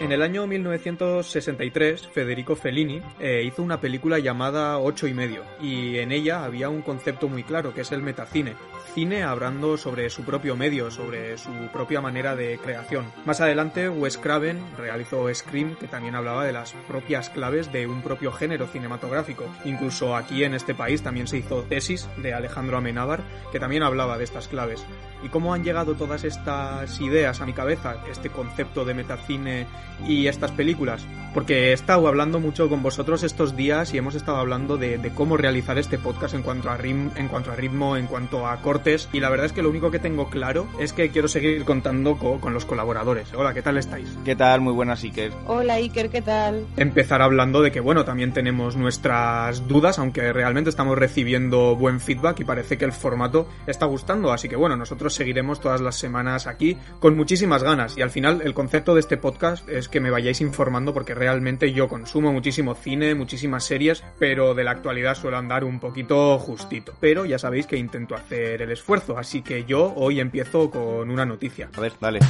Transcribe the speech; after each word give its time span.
En 0.00 0.12
el 0.12 0.22
año 0.22 0.46
1963, 0.46 2.06
Federico 2.06 2.54
Fellini 2.54 3.02
eh, 3.18 3.42
hizo 3.44 3.64
una 3.64 3.80
película 3.80 4.20
llamada 4.20 4.78
Ocho 4.78 5.08
y 5.08 5.12
medio, 5.12 5.42
y 5.60 5.98
en 5.98 6.12
ella 6.12 6.44
había 6.44 6.68
un 6.68 6.82
concepto 6.82 7.28
muy 7.28 7.42
claro, 7.42 7.74
que 7.74 7.80
es 7.80 7.90
el 7.90 8.00
metacine. 8.00 8.54
Cine 8.94 9.24
hablando 9.24 9.76
sobre 9.76 10.08
su 10.08 10.22
propio 10.22 10.54
medio, 10.54 10.92
sobre 10.92 11.36
su 11.36 11.50
propia 11.72 12.00
manera 12.00 12.36
de 12.36 12.58
creación. 12.58 13.06
Más 13.26 13.40
adelante, 13.40 13.88
Wes 13.88 14.18
Craven 14.18 14.60
realizó 14.76 15.32
Scream, 15.34 15.74
que 15.74 15.88
también 15.88 16.14
hablaba 16.14 16.44
de 16.44 16.52
las 16.52 16.72
propias 16.86 17.28
claves 17.28 17.72
de 17.72 17.88
un 17.88 18.00
propio 18.00 18.30
género 18.30 18.68
cinematográfico. 18.68 19.46
Incluso 19.64 20.16
aquí 20.16 20.44
en 20.44 20.54
este 20.54 20.76
país 20.76 21.02
también 21.02 21.26
se 21.26 21.38
hizo 21.38 21.62
Tesis 21.64 22.08
de 22.18 22.34
Alejandro 22.34 22.78
Amenábar, 22.78 23.22
que 23.50 23.60
también 23.60 23.82
hablaba 23.82 24.16
de 24.16 24.24
estas 24.24 24.46
claves. 24.46 24.84
¿Y 25.24 25.28
cómo 25.28 25.54
han 25.54 25.64
llegado 25.64 25.94
todas 25.94 26.22
estas 26.22 27.00
ideas 27.00 27.40
a 27.40 27.46
mi 27.46 27.52
cabeza, 27.52 27.96
este 28.08 28.30
concepto 28.30 28.84
de 28.84 28.94
metacine 28.94 29.66
y 30.06 30.26
estas 30.26 30.52
películas? 30.52 31.06
Porque 31.34 31.68
he 31.68 31.72
estado 31.72 32.08
hablando 32.08 32.40
mucho 32.40 32.68
con 32.68 32.82
vosotros 32.82 33.22
estos 33.22 33.54
días 33.54 33.92
y 33.92 33.98
hemos 33.98 34.14
estado 34.14 34.38
hablando 34.38 34.76
de, 34.76 34.98
de 34.98 35.10
cómo 35.10 35.36
realizar 35.36 35.78
este 35.78 35.98
podcast 35.98 36.34
en 36.34 36.42
cuanto, 36.42 36.70
a 36.70 36.76
rim, 36.76 37.10
en 37.16 37.28
cuanto 37.28 37.52
a 37.52 37.54
ritmo, 37.54 37.96
en 37.96 38.06
cuanto 38.06 38.46
a 38.46 38.56
cortes. 38.62 39.08
Y 39.12 39.20
la 39.20 39.28
verdad 39.28 39.46
es 39.46 39.52
que 39.52 39.62
lo 39.62 39.68
único 39.68 39.90
que 39.90 39.98
tengo 39.98 40.30
claro 40.30 40.66
es 40.80 40.92
que 40.92 41.10
quiero 41.10 41.28
seguir 41.28 41.64
contando 41.64 42.16
co 42.16 42.40
con 42.40 42.54
los 42.54 42.64
colaboradores. 42.64 43.32
Hola, 43.34 43.52
¿qué 43.52 43.62
tal 43.62 43.76
estáis? 43.76 44.16
¿Qué 44.24 44.36
tal? 44.36 44.62
Muy 44.62 44.72
buenas, 44.72 45.02
Iker. 45.04 45.32
Hola, 45.46 45.74
Iker, 45.74 46.08
¿qué 46.08 46.22
tal? 46.22 46.66
Empezar 46.76 47.22
hablando 47.22 47.60
de 47.60 47.70
que, 47.70 47.80
bueno, 47.80 48.04
también 48.04 48.32
tenemos 48.32 48.76
nuestras 48.76 49.68
dudas, 49.68 49.98
aunque 49.98 50.32
realmente 50.32 50.70
estamos 50.70 50.98
recibiendo 50.98 51.76
buen 51.76 52.00
feedback 52.00 52.40
y 52.40 52.44
parece 52.44 52.78
que 52.78 52.86
el 52.86 52.92
formato 52.92 53.48
está 53.66 53.86
gustando. 53.86 54.32
Así 54.32 54.48
que, 54.48 54.56
bueno, 54.56 54.76
nosotros 54.76 55.14
seguiremos 55.14 55.60
todas 55.60 55.80
las 55.80 55.96
semanas 55.96 56.46
aquí 56.46 56.76
con 57.00 57.16
muchísimas 57.16 57.62
ganas. 57.62 57.96
Y 57.98 58.02
al 58.02 58.10
final, 58.10 58.40
el 58.42 58.54
concepto 58.54 58.94
de 58.94 59.00
este 59.00 59.18
podcast 59.18 59.68
es 59.78 59.88
que 59.88 60.00
me 60.00 60.10
vayáis 60.10 60.40
informando 60.40 60.92
porque 60.92 61.14
realmente 61.14 61.72
yo 61.72 61.88
consumo 61.88 62.32
muchísimo 62.32 62.74
cine, 62.74 63.14
muchísimas 63.14 63.64
series, 63.64 64.02
pero 64.18 64.54
de 64.54 64.64
la 64.64 64.72
actualidad 64.72 65.14
suelo 65.14 65.38
andar 65.38 65.64
un 65.64 65.80
poquito 65.80 66.38
justito. 66.38 66.94
Pero 67.00 67.24
ya 67.24 67.38
sabéis 67.38 67.66
que 67.66 67.76
intento 67.76 68.14
hacer 68.14 68.62
el 68.62 68.70
esfuerzo, 68.70 69.18
así 69.18 69.42
que 69.42 69.64
yo 69.64 69.92
hoy 69.96 70.20
empiezo 70.20 70.70
con 70.70 71.10
una 71.10 71.24
noticia. 71.24 71.70
A 71.76 71.80
ver, 71.80 71.92
dale. 72.00 72.20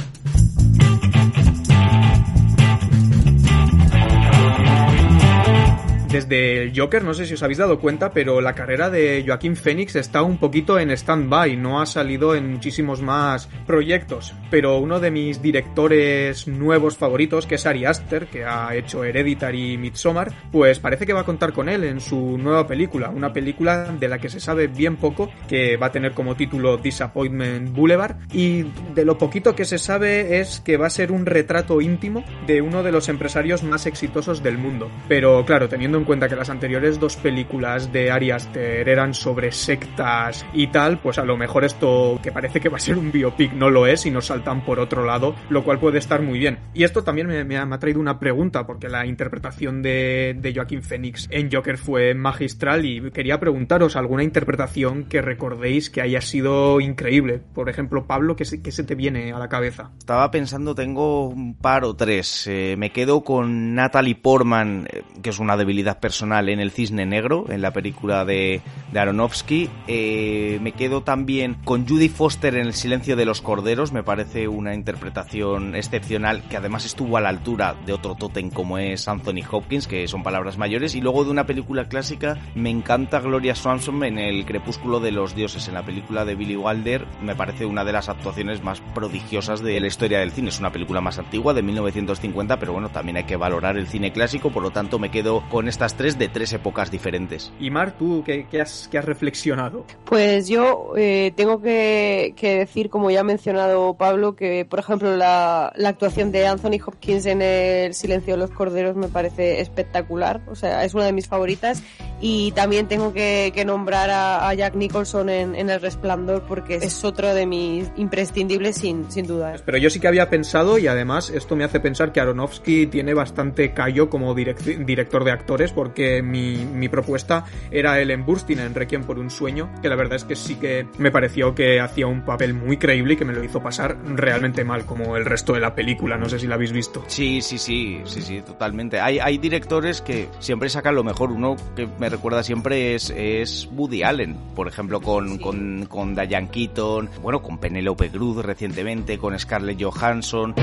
Desde 6.11 6.63
el 6.63 6.73
Joker, 6.75 7.03
no 7.03 7.13
sé 7.13 7.27
si 7.27 7.35
os 7.35 7.43
habéis 7.43 7.59
dado 7.59 7.79
cuenta, 7.79 8.11
pero 8.11 8.41
la 8.41 8.55
carrera 8.55 8.89
de 8.89 9.23
Joaquín 9.27 9.55
Phoenix 9.55 9.95
está 9.95 10.23
un 10.23 10.39
poquito 10.39 10.79
en 10.79 10.89
stand-by, 10.89 11.55
no 11.55 11.79
ha 11.79 11.85
salido 11.85 12.33
en 12.33 12.51
muchísimos 12.51 12.99
más 12.99 13.47
proyectos. 13.67 14.33
Pero 14.49 14.79
uno 14.79 14.99
de 14.99 15.11
mis 15.11 15.39
directores 15.39 16.47
nuevos 16.47 16.97
favoritos, 16.97 17.45
que 17.45 17.55
es 17.55 17.65
Ari 17.67 17.85
Aster, 17.85 18.25
que 18.25 18.43
ha 18.43 18.73
hecho 18.73 19.03
Hereditary 19.03 19.73
y 19.73 19.77
Midsommar, 19.77 20.33
pues 20.51 20.79
parece 20.79 21.05
que 21.05 21.13
va 21.13 21.19
a 21.19 21.25
contar 21.25 21.53
con 21.53 21.69
él 21.69 21.83
en 21.83 21.99
su 21.99 22.39
nueva 22.39 22.65
película, 22.65 23.11
una 23.11 23.31
película 23.31 23.95
de 23.99 24.07
la 24.07 24.17
que 24.17 24.29
se 24.29 24.39
sabe 24.39 24.65
bien 24.65 24.95
poco, 24.95 25.29
que 25.47 25.77
va 25.77 25.87
a 25.87 25.91
tener 25.91 26.13
como 26.13 26.35
título 26.35 26.77
Disappointment 26.77 27.71
Boulevard, 27.71 28.15
y 28.33 28.63
de 28.95 29.05
lo 29.05 29.19
poquito 29.19 29.53
que 29.53 29.65
se 29.65 29.77
sabe 29.77 30.39
es 30.39 30.59
que 30.59 30.77
va 30.77 30.87
a 30.87 30.89
ser 30.89 31.11
un 31.11 31.27
retrato 31.27 31.81
íntimo 31.81 32.23
de 32.47 32.63
uno 32.63 32.81
de 32.81 32.91
los 32.91 33.09
empresarios 33.09 33.61
más 33.61 33.85
exitosos 33.85 34.41
del 34.41 34.57
mundo. 34.57 34.89
Pero 35.07 35.45
claro, 35.45 35.69
teniendo 35.69 35.98
en 35.99 36.05
cuenta 36.05 36.27
que 36.27 36.35
las 36.35 36.49
anteriores 36.49 36.99
dos 36.99 37.15
películas 37.17 37.91
de 37.91 38.09
Ari 38.09 38.31
Aster 38.31 38.87
eran 38.87 39.13
sobre 39.13 39.51
sectas 39.51 40.45
y 40.53 40.67
tal, 40.67 40.99
pues 40.99 41.17
a 41.19 41.25
lo 41.25 41.37
mejor 41.37 41.65
esto 41.65 42.19
que 42.23 42.31
parece 42.31 42.59
que 42.59 42.69
va 42.69 42.77
a 42.77 42.79
ser 42.79 42.97
un 42.97 43.11
biopic 43.11 43.53
no 43.53 43.69
lo 43.69 43.85
es 43.85 44.05
y 44.05 44.11
nos 44.11 44.27
saltan 44.27 44.63
por 44.65 44.79
otro 44.79 45.05
lado, 45.05 45.35
lo 45.49 45.63
cual 45.63 45.79
puede 45.79 45.99
estar 45.99 46.21
muy 46.21 46.39
bien. 46.39 46.59
Y 46.73 46.83
esto 46.83 47.03
también 47.03 47.27
me, 47.27 47.57
ha, 47.57 47.79
traído 47.79 47.99
una 47.99 48.19
pregunta, 48.19 48.65
porque 48.65 48.89
la 48.89 49.05
interpretación 49.05 49.81
de, 49.81 50.35
de 50.39 50.53
Joaquín 50.53 50.81
Phoenix 50.81 51.27
en 51.31 51.51
Joker 51.51 51.77
fue 51.77 52.13
magistral 52.13 52.85
y 52.85 53.11
quería 53.11 53.39
preguntaros 53.39 53.95
alguna 53.95 54.23
interpretación 54.23 55.05
que 55.05 55.21
recordéis 55.21 55.89
que 55.89 56.01
haya 56.01 56.21
sido 56.21 56.79
increíble. 56.79 57.41
Por 57.53 57.69
ejemplo, 57.69 58.05
Pablo, 58.05 58.35
¿qué 58.35 58.45
se, 58.45 58.61
qué 58.61 58.71
se 58.71 58.83
te 58.83 58.95
viene 58.95 59.33
a 59.33 59.39
la 59.39 59.49
cabeza? 59.49 59.91
Estaba 59.97 60.31
pensando, 60.31 60.75
tengo 60.75 61.27
un 61.27 61.55
par 61.55 61.83
o 61.83 61.95
tres. 61.95 62.47
Eh, 62.47 62.75
me 62.77 62.91
quedo 62.91 63.23
con 63.23 63.75
Natalie 63.75 64.15
Portman, 64.15 64.87
eh, 64.91 65.03
que 65.21 65.31
es 65.31 65.39
una 65.39 65.57
debilidad 65.57 65.88
personal 65.97 66.49
en 66.49 66.59
El 66.59 66.71
Cisne 66.71 67.05
Negro, 67.05 67.45
en 67.49 67.61
la 67.61 67.71
película 67.71 68.25
de, 68.25 68.61
Aronofsky. 68.93 69.69
Eh, 69.87 70.59
me 70.61 70.73
quedo 70.73 71.01
también 71.01 71.55
con 71.63 71.87
Judy 71.87 72.09
Foster 72.09 72.55
en 72.55 72.67
El 72.67 72.73
Silencio 72.73 73.15
de 73.15 73.25
los 73.25 73.41
Corderos, 73.41 73.91
me 73.91 74.03
parece 74.03 74.47
una 74.47 74.73
interpretación 74.73 75.75
excepcional 75.75 76.43
que 76.49 76.57
además 76.57 76.85
estuvo 76.85 77.17
a 77.17 77.21
la 77.21 77.29
altura 77.29 77.75
de 77.85 77.93
otro 77.93 78.15
tótem 78.15 78.49
como 78.49 78.77
es 78.77 79.07
Anthony 79.07 79.43
Hopkins, 79.49 79.87
que 79.87 80.07
son 80.07 80.23
palabras 80.23 80.57
mayores. 80.57 80.95
Y 80.95 81.01
luego 81.01 81.23
de 81.23 81.31
una 81.31 81.45
película 81.45 81.87
clásica, 81.87 82.37
me 82.55 82.69
encanta 82.69 83.19
Gloria 83.19 83.55
Swanson 83.55 84.03
en 84.03 84.19
El 84.19 84.45
Crepúsculo 84.45 84.99
de 84.99 85.11
los 85.11 85.35
Dioses, 85.35 85.67
en 85.67 85.73
la 85.73 85.83
película 85.83 86.25
de 86.25 86.35
Billy 86.35 86.55
Wilder. 86.55 87.05
Me 87.21 87.35
parece 87.35 87.65
una 87.65 87.83
de 87.83 87.93
las 87.93 88.09
actuaciones 88.09 88.63
más 88.63 88.81
prodigiosas 88.93 89.61
de 89.61 89.79
la 89.79 89.87
historia 89.87 90.19
del 90.19 90.31
cine. 90.31 90.49
Es 90.49 90.59
una 90.59 90.71
película 90.71 91.01
más 91.01 91.19
antigua, 91.19 91.53
de 91.53 91.61
1950, 91.61 92.59
pero 92.59 92.73
bueno, 92.73 92.89
también 92.89 93.17
hay 93.17 93.23
que 93.23 93.35
valorar 93.35 93.77
el 93.77 93.87
cine 93.87 94.11
clásico, 94.11 94.51
por 94.51 94.63
lo 94.63 94.71
tanto 94.71 94.99
me 94.99 95.11
quedo 95.11 95.43
con 95.49 95.67
estas 95.79 95.95
tres 95.95 96.19
de 96.19 96.27
tres 96.27 96.51
épocas 96.51 96.91
diferentes. 96.91 97.53
Y 97.57 97.69
Mar, 97.69 97.93
¿tú 97.97 98.21
qué, 98.25 98.45
qué, 98.51 98.59
has, 98.59 98.89
qué 98.91 98.97
has, 98.97 99.05
reflexionado? 99.05 99.85
Pues 100.03 100.49
yo 100.49 100.91
eh, 100.97 101.31
tengo 101.37 101.61
que, 101.61 102.33
que, 102.35 102.57
decir, 102.57 102.89
como 102.89 103.09
ya 103.11 103.21
ha 103.21 103.23
mencionado 103.23 103.93
Pablo, 103.93 104.35
que 104.35 104.65
por 104.65 104.79
ejemplo 104.79 105.15
la, 105.15 105.71
la, 105.77 105.87
actuación 105.87 106.33
de 106.33 106.47
Anthony 106.47 106.81
Hopkins 106.85 107.25
en 107.27 107.41
El 107.41 107.93
Silencio 107.93 108.33
de 108.33 108.39
los 108.39 108.51
Corderos 108.51 108.97
me 108.97 109.07
parece 109.07 109.61
espectacular, 109.61 110.41
o 110.51 110.55
sea, 110.55 110.83
es 110.83 110.93
una 110.95 111.05
de 111.05 111.13
mis 111.13 111.29
favoritas. 111.29 111.81
Y 112.21 112.51
también 112.51 112.87
tengo 112.87 113.13
que, 113.13 113.51
que 113.53 113.65
nombrar 113.65 114.09
a, 114.09 114.49
a, 114.49 114.53
Jack 114.53 114.75
Nicholson 114.75 115.29
en, 115.29 115.55
en, 115.55 115.69
El 115.69 115.79
Resplandor 115.79 116.43
porque 116.43 116.75
es 116.75 117.03
otro 117.03 117.33
de 117.33 117.45
mis 117.45 117.91
imprescindibles 117.95 118.77
sin, 118.77 119.09
sin 119.11 119.25
duda. 119.25 119.55
Pero 119.65 119.77
yo 119.77 119.89
sí 119.89 119.99
que 119.99 120.07
había 120.07 120.29
pensado, 120.29 120.77
y 120.77 120.87
además 120.87 121.29
esto 121.29 121.55
me 121.55 121.63
hace 121.63 121.79
pensar 121.79 122.11
que 122.11 122.19
Aronofsky 122.19 122.87
tiene 122.87 123.13
bastante 123.13 123.73
callo 123.73 124.09
como 124.09 124.33
direct, 124.35 124.61
director 124.61 125.23
de 125.23 125.31
actores 125.31 125.71
porque 125.71 126.21
mi, 126.21 126.65
mi, 126.65 126.89
propuesta 126.89 127.45
era 127.71 127.99
el 127.99 128.11
en 128.11 128.25
Burstyn 128.25 128.59
en 128.59 128.73
Requiem 128.73 129.03
por 129.03 129.19
un 129.19 129.29
sueño, 129.29 129.69
que 129.81 129.89
la 129.89 129.95
verdad 129.95 130.15
es 130.15 130.25
que 130.25 130.35
sí 130.35 130.55
que 130.55 130.87
me 130.97 131.11
pareció 131.11 131.55
que 131.55 131.79
hacía 131.79 132.07
un 132.07 132.25
papel 132.25 132.53
muy 132.53 132.77
creíble 132.77 133.13
y 133.13 133.17
que 133.17 133.25
me 133.25 133.33
lo 133.33 133.43
hizo 133.43 133.61
pasar 133.61 133.97
realmente 134.05 134.63
mal, 134.63 134.85
como 134.85 135.15
el 135.15 135.25
resto 135.25 135.53
de 135.53 135.59
la 135.59 135.75
película. 135.75 136.17
No 136.17 136.27
sé 136.27 136.39
si 136.39 136.47
la 136.47 136.55
habéis 136.55 136.71
visto. 136.71 137.03
Sí, 137.07 137.41
sí, 137.41 137.57
sí, 137.57 138.01
sí, 138.05 138.21
sí, 138.21 138.41
totalmente. 138.41 138.99
Hay, 138.99 139.19
hay 139.19 139.37
directores 139.37 140.01
que 140.01 140.27
siempre 140.39 140.69
sacan 140.69 140.95
lo 140.95 141.03
mejor. 141.03 141.31
Uno 141.31 141.55
que 141.75 141.87
me 141.99 142.08
recuerda 142.09 142.43
siempre 142.43 142.95
es, 142.95 143.09
es 143.09 143.69
Woody 143.71 144.03
Allen, 144.03 144.35
por 144.55 144.67
ejemplo, 144.67 145.01
con, 145.01 145.29
sí. 145.29 145.39
con, 145.39 145.85
con 145.85 146.15
Diane 146.15 146.49
Keaton, 146.49 147.09
bueno, 147.21 147.41
con 147.41 147.57
Penelope 147.57 148.09
Cruz 148.09 148.43
recientemente, 148.43 149.17
con 149.17 149.37
Scarlett 149.37 149.81
Johansson. 149.81 150.53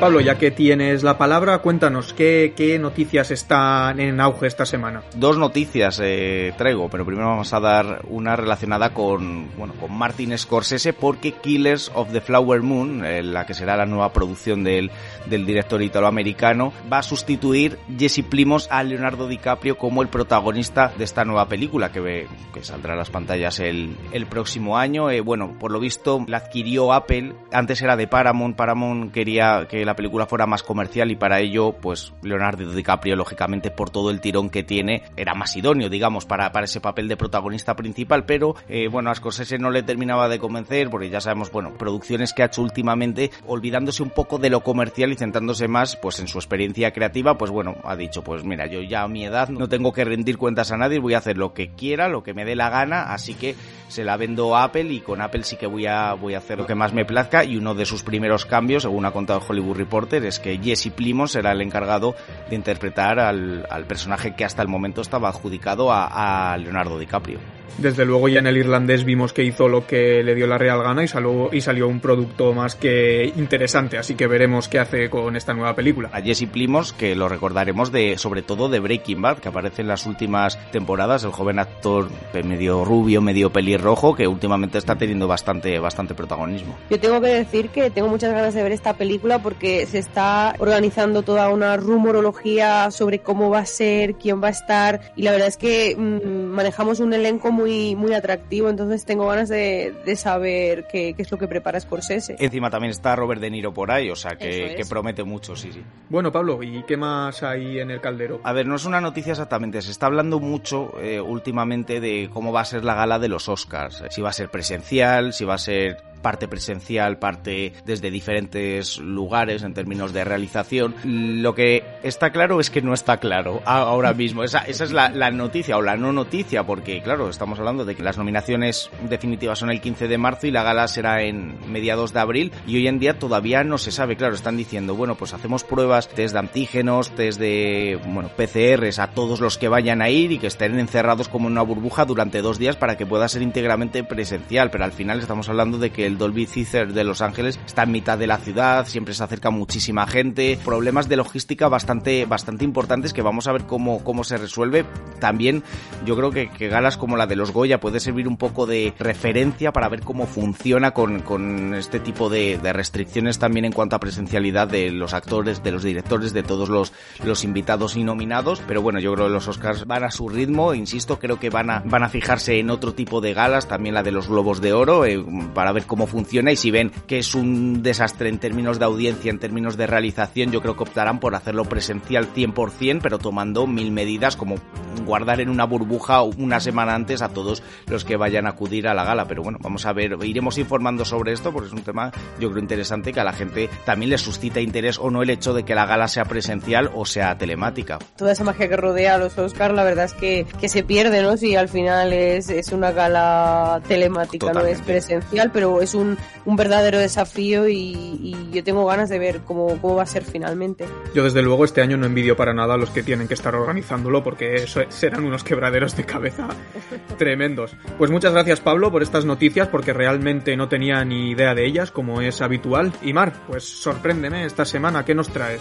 Pablo, 0.00 0.22
ya 0.22 0.38
que 0.38 0.50
tienes 0.50 1.02
la 1.02 1.18
palabra, 1.18 1.58
cuéntanos 1.58 2.14
qué, 2.14 2.54
qué 2.56 2.78
noticias 2.78 3.30
están 3.30 4.00
en 4.00 4.18
auge 4.18 4.46
esta 4.46 4.64
semana. 4.64 5.02
Dos 5.14 5.36
noticias 5.36 6.00
eh, 6.02 6.54
traigo, 6.56 6.88
pero 6.88 7.04
primero 7.04 7.28
vamos 7.28 7.52
a 7.52 7.60
dar 7.60 8.00
una 8.08 8.34
relacionada 8.34 8.94
con, 8.94 9.54
bueno, 9.58 9.74
con 9.78 9.92
Martin 9.92 10.38
Scorsese, 10.38 10.94
porque 10.94 11.32
Killers 11.32 11.92
of 11.94 12.12
the 12.12 12.22
Flower 12.22 12.62
Moon, 12.62 13.04
eh, 13.04 13.22
la 13.22 13.44
que 13.44 13.52
será 13.52 13.76
la 13.76 13.84
nueva 13.84 14.10
producción 14.10 14.64
del, 14.64 14.90
del 15.26 15.44
director 15.44 15.82
italoamericano, 15.82 16.72
va 16.90 17.00
a 17.00 17.02
sustituir 17.02 17.76
Jesse 17.98 18.22
Plimos 18.22 18.68
a 18.70 18.82
Leonardo 18.82 19.28
DiCaprio 19.28 19.76
como 19.76 20.00
el 20.00 20.08
protagonista 20.08 20.94
de 20.96 21.04
esta 21.04 21.26
nueva 21.26 21.46
película 21.46 21.92
que, 21.92 22.00
ve, 22.00 22.26
que 22.54 22.64
saldrá 22.64 22.94
a 22.94 22.96
las 22.96 23.10
pantallas 23.10 23.60
el, 23.60 23.94
el 24.12 24.24
próximo 24.24 24.78
año. 24.78 25.10
Eh, 25.10 25.20
bueno, 25.20 25.58
por 25.60 25.70
lo 25.70 25.78
visto 25.78 26.24
la 26.26 26.38
adquirió 26.38 26.94
Apple, 26.94 27.34
antes 27.52 27.82
era 27.82 27.96
de 27.96 28.06
Paramount, 28.06 28.56
Paramount 28.56 29.12
quería 29.12 29.66
que 29.68 29.84
la 29.84 29.89
película 29.94 30.26
fuera 30.26 30.46
más 30.46 30.62
comercial 30.62 31.10
y 31.10 31.16
para 31.16 31.40
ello, 31.40 31.72
pues 31.72 32.12
Leonardo 32.22 32.72
DiCaprio, 32.72 33.16
lógicamente, 33.16 33.70
por 33.70 33.90
todo 33.90 34.10
el 34.10 34.20
tirón 34.20 34.50
que 34.50 34.62
tiene, 34.62 35.02
era 35.16 35.34
más 35.34 35.56
idóneo, 35.56 35.88
digamos, 35.88 36.24
para, 36.26 36.52
para 36.52 36.64
ese 36.64 36.80
papel 36.80 37.08
de 37.08 37.16
protagonista 37.16 37.76
principal, 37.76 38.24
pero 38.24 38.54
eh, 38.68 38.88
bueno, 38.88 39.10
a 39.10 39.14
Scorsese 39.14 39.58
no 39.58 39.70
le 39.70 39.82
terminaba 39.82 40.28
de 40.28 40.38
convencer, 40.38 40.90
porque 40.90 41.10
ya 41.10 41.20
sabemos, 41.20 41.50
bueno, 41.50 41.72
producciones 41.78 42.32
que 42.32 42.42
ha 42.42 42.46
hecho 42.46 42.62
últimamente, 42.62 43.30
olvidándose 43.46 44.02
un 44.02 44.10
poco 44.10 44.38
de 44.38 44.50
lo 44.50 44.62
comercial 44.62 45.12
y 45.12 45.16
centrándose 45.16 45.68
más, 45.68 45.96
pues 45.96 46.20
en 46.20 46.28
su 46.28 46.38
experiencia 46.38 46.92
creativa, 46.92 47.36
pues 47.36 47.50
bueno, 47.50 47.76
ha 47.84 47.96
dicho, 47.96 48.22
pues 48.22 48.44
mira, 48.44 48.66
yo 48.66 48.82
ya 48.82 49.02
a 49.02 49.08
mi 49.08 49.24
edad 49.24 49.48
no 49.48 49.68
tengo 49.68 49.92
que 49.92 50.04
rendir 50.04 50.38
cuentas 50.38 50.72
a 50.72 50.76
nadie, 50.76 50.98
voy 50.98 51.14
a 51.14 51.18
hacer 51.18 51.36
lo 51.36 51.52
que 51.52 51.70
quiera, 51.74 52.08
lo 52.08 52.22
que 52.22 52.34
me 52.34 52.44
dé 52.44 52.56
la 52.56 52.70
gana, 52.70 53.12
así 53.12 53.34
que 53.34 53.54
se 53.88 54.04
la 54.04 54.16
vendo 54.16 54.56
a 54.56 54.64
Apple 54.64 54.92
y 54.92 55.00
con 55.00 55.20
Apple 55.20 55.42
sí 55.42 55.56
que 55.56 55.66
voy 55.66 55.86
a, 55.86 56.14
voy 56.14 56.34
a 56.34 56.38
hacer 56.38 56.58
lo 56.58 56.66
que 56.66 56.74
más 56.74 56.92
me 56.92 57.04
plazca 57.04 57.44
y 57.44 57.56
uno 57.56 57.74
de 57.74 57.84
sus 57.84 58.02
primeros 58.02 58.46
cambios, 58.46 58.82
según 58.82 59.04
ha 59.04 59.10
contado 59.10 59.42
Hollywood 59.46 59.76
Reporter, 59.80 60.24
es 60.24 60.38
que 60.38 60.58
Jesse 60.58 60.90
Plimos 60.94 61.32
será 61.32 61.52
el 61.52 61.60
encargado 61.60 62.14
de 62.48 62.56
interpretar 62.56 63.18
al, 63.18 63.66
al 63.68 63.84
personaje 63.86 64.34
que 64.34 64.44
hasta 64.44 64.62
el 64.62 64.68
momento 64.68 65.00
estaba 65.00 65.28
adjudicado 65.28 65.92
a, 65.92 66.52
a 66.52 66.56
Leonardo 66.58 66.98
DiCaprio. 66.98 67.59
Desde 67.78 68.04
luego 68.04 68.28
ya 68.28 68.40
en 68.40 68.46
el 68.46 68.56
irlandés 68.56 69.04
vimos 69.04 69.32
que 69.32 69.44
hizo 69.44 69.68
lo 69.68 69.86
que 69.86 70.22
le 70.22 70.34
dio 70.34 70.46
la 70.46 70.58
real 70.58 70.82
gana 70.82 71.02
y 71.02 71.08
salió, 71.08 71.50
y 71.52 71.60
salió 71.60 71.88
un 71.88 72.00
producto 72.00 72.52
más 72.52 72.74
que 72.74 73.32
interesante, 73.36 73.98
así 73.98 74.14
que 74.14 74.26
veremos 74.26 74.68
qué 74.68 74.78
hace 74.78 75.10
con 75.10 75.36
esta 75.36 75.54
nueva 75.54 75.74
película. 75.74 76.10
A 76.12 76.20
Jesse 76.20 76.46
Plimos, 76.46 76.92
que 76.92 77.14
lo 77.14 77.28
recordaremos 77.28 77.92
de, 77.92 78.18
sobre 78.18 78.42
todo 78.42 78.68
de 78.68 78.80
Breaking 78.80 79.22
Bad, 79.22 79.38
que 79.38 79.48
aparece 79.48 79.82
en 79.82 79.88
las 79.88 80.06
últimas 80.06 80.58
temporadas, 80.70 81.24
el 81.24 81.30
joven 81.30 81.58
actor 81.58 82.08
medio 82.44 82.84
rubio, 82.84 83.20
medio 83.20 83.50
pelirrojo, 83.50 84.14
que 84.14 84.26
últimamente 84.26 84.78
está 84.78 84.96
teniendo 84.96 85.28
bastante, 85.28 85.78
bastante 85.78 86.14
protagonismo. 86.14 86.76
Yo 86.90 86.98
tengo 86.98 87.20
que 87.20 87.28
decir 87.28 87.68
que 87.68 87.90
tengo 87.90 88.08
muchas 88.08 88.32
ganas 88.32 88.54
de 88.54 88.62
ver 88.62 88.72
esta 88.72 88.94
película 88.94 89.40
porque 89.40 89.86
se 89.86 89.98
está 89.98 90.54
organizando 90.58 91.22
toda 91.22 91.48
una 91.50 91.76
rumorología 91.76 92.90
sobre 92.90 93.20
cómo 93.20 93.50
va 93.50 93.60
a 93.60 93.66
ser, 93.66 94.14
quién 94.14 94.42
va 94.42 94.48
a 94.48 94.52
estar, 94.52 95.00
y 95.16 95.22
la 95.22 95.32
verdad 95.32 95.48
es 95.48 95.56
que 95.56 95.94
mmm, 95.96 96.46
manejamos 96.46 97.00
un 97.00 97.12
elenco 97.12 97.52
muy, 97.52 97.59
muy 97.60 98.14
atractivo, 98.14 98.68
entonces 98.68 99.04
tengo 99.04 99.26
ganas 99.26 99.48
de, 99.48 99.94
de 100.04 100.16
saber 100.16 100.86
qué, 100.90 101.14
qué, 101.14 101.22
es 101.22 101.30
lo 101.30 101.38
que 101.38 101.48
prepara 101.48 101.80
Scorsese. 101.80 102.36
Encima 102.38 102.70
también 102.70 102.90
está 102.90 103.16
Robert 103.16 103.40
De 103.40 103.50
Niro 103.50 103.72
por 103.72 103.90
ahí, 103.90 104.10
o 104.10 104.16
sea 104.16 104.36
que, 104.36 104.74
que 104.76 104.84
promete 104.84 105.24
mucho, 105.24 105.56
sí, 105.56 105.72
sí. 105.72 105.82
Bueno, 106.08 106.32
Pablo, 106.32 106.62
¿y 106.62 106.82
qué 106.84 106.96
más 106.96 107.42
hay 107.42 107.78
en 107.78 107.90
el 107.90 108.00
caldero? 108.00 108.40
A 108.44 108.52
ver, 108.52 108.66
no 108.66 108.76
es 108.76 108.84
una 108.84 109.00
noticia 109.00 109.32
exactamente, 109.32 109.82
se 109.82 109.90
está 109.90 110.06
hablando 110.06 110.40
mucho 110.40 110.92
eh, 111.00 111.20
últimamente 111.20 112.00
de 112.00 112.30
cómo 112.32 112.52
va 112.52 112.60
a 112.62 112.64
ser 112.64 112.84
la 112.84 112.94
gala 112.94 113.18
de 113.18 113.28
los 113.28 113.48
Oscars, 113.48 114.02
si 114.10 114.20
va 114.20 114.30
a 114.30 114.32
ser 114.32 114.48
presencial, 114.50 115.32
si 115.32 115.44
va 115.44 115.54
a 115.54 115.58
ser 115.58 116.09
parte 116.22 116.48
presencial, 116.48 117.18
parte 117.18 117.72
desde 117.84 118.10
diferentes 118.10 118.98
lugares 118.98 119.62
en 119.62 119.74
términos 119.74 120.12
de 120.12 120.24
realización. 120.24 120.94
Lo 121.04 121.54
que 121.54 121.84
está 122.02 122.30
claro 122.30 122.60
es 122.60 122.70
que 122.70 122.82
no 122.82 122.94
está 122.94 123.18
claro 123.18 123.62
ahora 123.64 124.12
mismo. 124.12 124.44
Esa, 124.44 124.60
es 124.60 124.92
la, 124.92 125.08
la, 125.10 125.30
noticia 125.30 125.76
o 125.76 125.82
la 125.82 125.96
no 125.96 126.12
noticia, 126.12 126.64
porque 126.64 127.02
claro, 127.02 127.28
estamos 127.28 127.58
hablando 127.58 127.84
de 127.84 127.94
que 127.94 128.02
las 128.02 128.18
nominaciones 128.18 128.90
definitivas 129.08 129.58
son 129.58 129.70
el 129.70 129.80
15 129.80 130.08
de 130.08 130.18
marzo 130.18 130.46
y 130.46 130.50
la 130.50 130.62
gala 130.62 130.88
será 130.88 131.22
en 131.22 131.58
mediados 131.70 132.12
de 132.12 132.20
abril 132.20 132.52
y 132.66 132.76
hoy 132.76 132.88
en 132.88 132.98
día 132.98 133.18
todavía 133.18 133.64
no 133.64 133.78
se 133.78 133.92
sabe. 133.92 134.16
Claro, 134.16 134.34
están 134.34 134.56
diciendo, 134.56 134.94
bueno, 134.94 135.14
pues 135.14 135.34
hacemos 135.34 135.64
pruebas, 135.64 136.08
test 136.08 136.34
de 136.34 136.38
antígenos, 136.38 137.10
test 137.14 137.38
de, 137.38 137.98
bueno, 138.06 138.30
PCRs 138.36 138.98
a 138.98 139.08
todos 139.08 139.40
los 139.40 139.58
que 139.58 139.68
vayan 139.68 140.02
a 140.02 140.10
ir 140.10 140.32
y 140.32 140.38
que 140.38 140.46
estén 140.46 140.78
encerrados 140.78 141.28
como 141.28 141.48
en 141.48 141.52
una 141.52 141.62
burbuja 141.62 142.04
durante 142.04 142.42
dos 142.42 142.58
días 142.58 142.76
para 142.76 142.96
que 142.96 143.06
pueda 143.06 143.28
ser 143.28 143.42
íntegramente 143.42 144.04
presencial, 144.04 144.70
pero 144.70 144.84
al 144.84 144.92
final 144.92 145.18
estamos 145.18 145.48
hablando 145.48 145.78
de 145.78 145.90
que 145.90 146.09
el 146.10 146.18
Dolby 146.18 146.46
Theater 146.46 146.92
de 146.92 147.04
Los 147.04 147.22
Ángeles 147.22 147.58
está 147.64 147.84
en 147.84 147.92
mitad 147.92 148.18
de 148.18 148.26
la 148.26 148.38
ciudad, 148.38 148.86
siempre 148.86 149.14
se 149.14 149.24
acerca 149.24 149.50
muchísima 149.50 150.06
gente, 150.06 150.58
problemas 150.64 151.08
de 151.08 151.16
logística 151.16 151.68
bastante, 151.68 152.26
bastante 152.26 152.64
importantes 152.64 153.12
que 153.12 153.22
vamos 153.22 153.46
a 153.46 153.52
ver 153.52 153.64
cómo, 153.64 154.02
cómo 154.04 154.24
se 154.24 154.36
resuelve. 154.36 154.84
También 155.18 155.62
yo 156.04 156.16
creo 156.16 156.30
que, 156.30 156.50
que 156.50 156.68
galas 156.68 156.96
como 156.96 157.16
la 157.16 157.26
de 157.26 157.36
los 157.36 157.52
Goya 157.52 157.80
puede 157.80 158.00
servir 158.00 158.28
un 158.28 158.36
poco 158.36 158.66
de 158.66 158.94
referencia 158.98 159.72
para 159.72 159.88
ver 159.88 160.02
cómo 160.02 160.26
funciona 160.26 160.92
con, 160.92 161.20
con 161.20 161.74
este 161.74 162.00
tipo 162.00 162.28
de, 162.28 162.58
de, 162.58 162.72
restricciones 162.72 163.38
también 163.38 163.64
en 163.64 163.72
cuanto 163.72 163.96
a 163.96 164.00
presencialidad 164.00 164.68
de 164.68 164.90
los 164.90 165.14
actores, 165.14 165.62
de 165.62 165.72
los 165.72 165.82
directores, 165.82 166.32
de 166.32 166.42
todos 166.42 166.68
los, 166.68 166.92
los 167.24 167.44
invitados 167.44 167.96
y 167.96 168.04
nominados. 168.04 168.62
Pero 168.66 168.82
bueno, 168.82 169.00
yo 169.00 169.14
creo 169.14 169.26
que 169.26 169.32
los 169.32 169.48
Oscars 169.48 169.86
van 169.86 170.04
a 170.04 170.10
su 170.10 170.28
ritmo, 170.28 170.74
insisto, 170.74 171.18
creo 171.18 171.38
que 171.38 171.50
van 171.50 171.70
a, 171.70 171.82
van 171.84 172.02
a 172.02 172.08
fijarse 172.08 172.58
en 172.58 172.70
otro 172.70 172.94
tipo 172.94 173.20
de 173.20 173.34
galas, 173.34 173.68
también 173.68 173.94
la 173.94 174.02
de 174.02 174.12
los 174.12 174.28
Globos 174.28 174.60
de 174.60 174.72
Oro, 174.72 175.04
eh, 175.04 175.24
para 175.54 175.72
ver 175.72 175.84
cómo 175.84 175.99
funciona 176.06 176.52
y 176.52 176.56
si 176.56 176.70
ven 176.70 176.92
que 177.06 177.18
es 177.18 177.34
un 177.34 177.82
desastre 177.82 178.28
en 178.28 178.38
términos 178.38 178.78
de 178.78 178.84
audiencia, 178.84 179.30
en 179.30 179.38
términos 179.38 179.76
de 179.76 179.86
realización, 179.86 180.50
yo 180.50 180.60
creo 180.62 180.76
que 180.76 180.82
optarán 180.82 181.20
por 181.20 181.34
hacerlo 181.34 181.64
presencial 181.64 182.32
100%, 182.34 183.00
pero 183.02 183.18
tomando 183.18 183.66
mil 183.66 183.92
medidas 183.92 184.36
como 184.36 184.56
guardar 185.04 185.40
en 185.40 185.48
una 185.48 185.64
burbuja 185.64 186.22
una 186.22 186.60
semana 186.60 186.94
antes 186.94 187.22
a 187.22 187.30
todos 187.30 187.62
los 187.86 188.04
que 188.04 188.16
vayan 188.16 188.46
a 188.46 188.50
acudir 188.50 188.88
a 188.88 188.94
la 188.94 189.04
gala. 189.04 189.26
Pero 189.26 189.42
bueno, 189.42 189.58
vamos 189.60 189.86
a 189.86 189.92
ver, 189.92 190.16
iremos 190.22 190.58
informando 190.58 191.04
sobre 191.04 191.32
esto 191.32 191.52
porque 191.52 191.68
es 191.68 191.72
un 191.72 191.82
tema 191.82 192.12
yo 192.38 192.50
creo 192.50 192.62
interesante 192.62 193.12
que 193.12 193.20
a 193.20 193.24
la 193.24 193.32
gente 193.32 193.68
también 193.84 194.10
le 194.10 194.18
suscita 194.18 194.60
interés 194.60 194.98
o 194.98 195.10
no 195.10 195.22
el 195.22 195.30
hecho 195.30 195.52
de 195.52 195.64
que 195.64 195.74
la 195.74 195.86
gala 195.86 196.08
sea 196.08 196.24
presencial 196.24 196.90
o 196.94 197.04
sea 197.04 197.36
telemática. 197.36 197.98
Toda 198.16 198.32
esa 198.32 198.44
magia 198.44 198.68
que 198.68 198.76
rodea 198.76 199.14
a 199.14 199.18
los 199.18 199.36
Oscars, 199.38 199.74
la 199.74 199.84
verdad 199.84 200.06
es 200.06 200.14
que, 200.14 200.46
que 200.60 200.68
se 200.68 200.82
pierde, 200.82 201.22
¿no? 201.22 201.36
Si 201.36 201.56
al 201.56 201.68
final 201.68 202.12
es, 202.12 202.48
es 202.48 202.72
una 202.72 202.92
gala 202.92 203.80
telemática, 203.86 204.46
Totalmente. 204.46 204.72
no 204.72 204.80
es 204.80 204.86
presencial, 204.86 205.50
pero 205.52 205.82
es 205.82 205.89
un, 205.94 206.18
un 206.44 206.56
verdadero 206.56 206.98
desafío 206.98 207.68
y, 207.68 207.74
y, 207.74 208.48
yo 208.52 208.64
tengo 208.64 208.84
ganas 208.86 209.08
de 209.08 209.18
ver 209.18 209.40
cómo, 209.40 209.80
cómo 209.80 209.96
va 209.96 210.02
a 210.02 210.06
ser 210.06 210.24
finalmente. 210.24 210.86
Yo 211.14 211.24
desde 211.24 211.42
luego 211.42 211.64
este 211.64 211.82
año 211.82 211.96
no 211.96 212.06
envidio 212.06 212.36
para 212.36 212.52
nada 212.52 212.74
a 212.74 212.76
los 212.76 212.90
que 212.90 213.02
tienen 213.02 213.28
que 213.28 213.34
estar 213.34 213.54
organizándolo 213.54 214.22
porque 214.22 214.56
eso 214.56 214.80
serán 214.88 215.24
unos 215.24 215.44
quebraderos 215.44 215.96
de 215.96 216.04
cabeza 216.04 216.48
tremendos. 217.18 217.76
Pues 217.98 218.10
muchas 218.10 218.32
gracias 218.32 218.60
Pablo 218.60 218.90
por 218.90 219.02
estas 219.02 219.24
noticias 219.24 219.68
porque 219.68 219.92
realmente 219.92 220.56
no 220.56 220.68
tenía 220.68 221.04
ni 221.04 221.30
idea 221.30 221.54
de 221.54 221.66
ellas 221.66 221.90
como 221.90 222.20
es 222.20 222.40
habitual. 222.42 222.92
Y 223.02 223.12
Mar, 223.12 223.32
pues 223.46 223.64
sorpréndeme 223.64 224.44
esta 224.44 224.64
semana, 224.64 225.04
¿qué 225.04 225.14
nos 225.14 225.28
traes? 225.28 225.60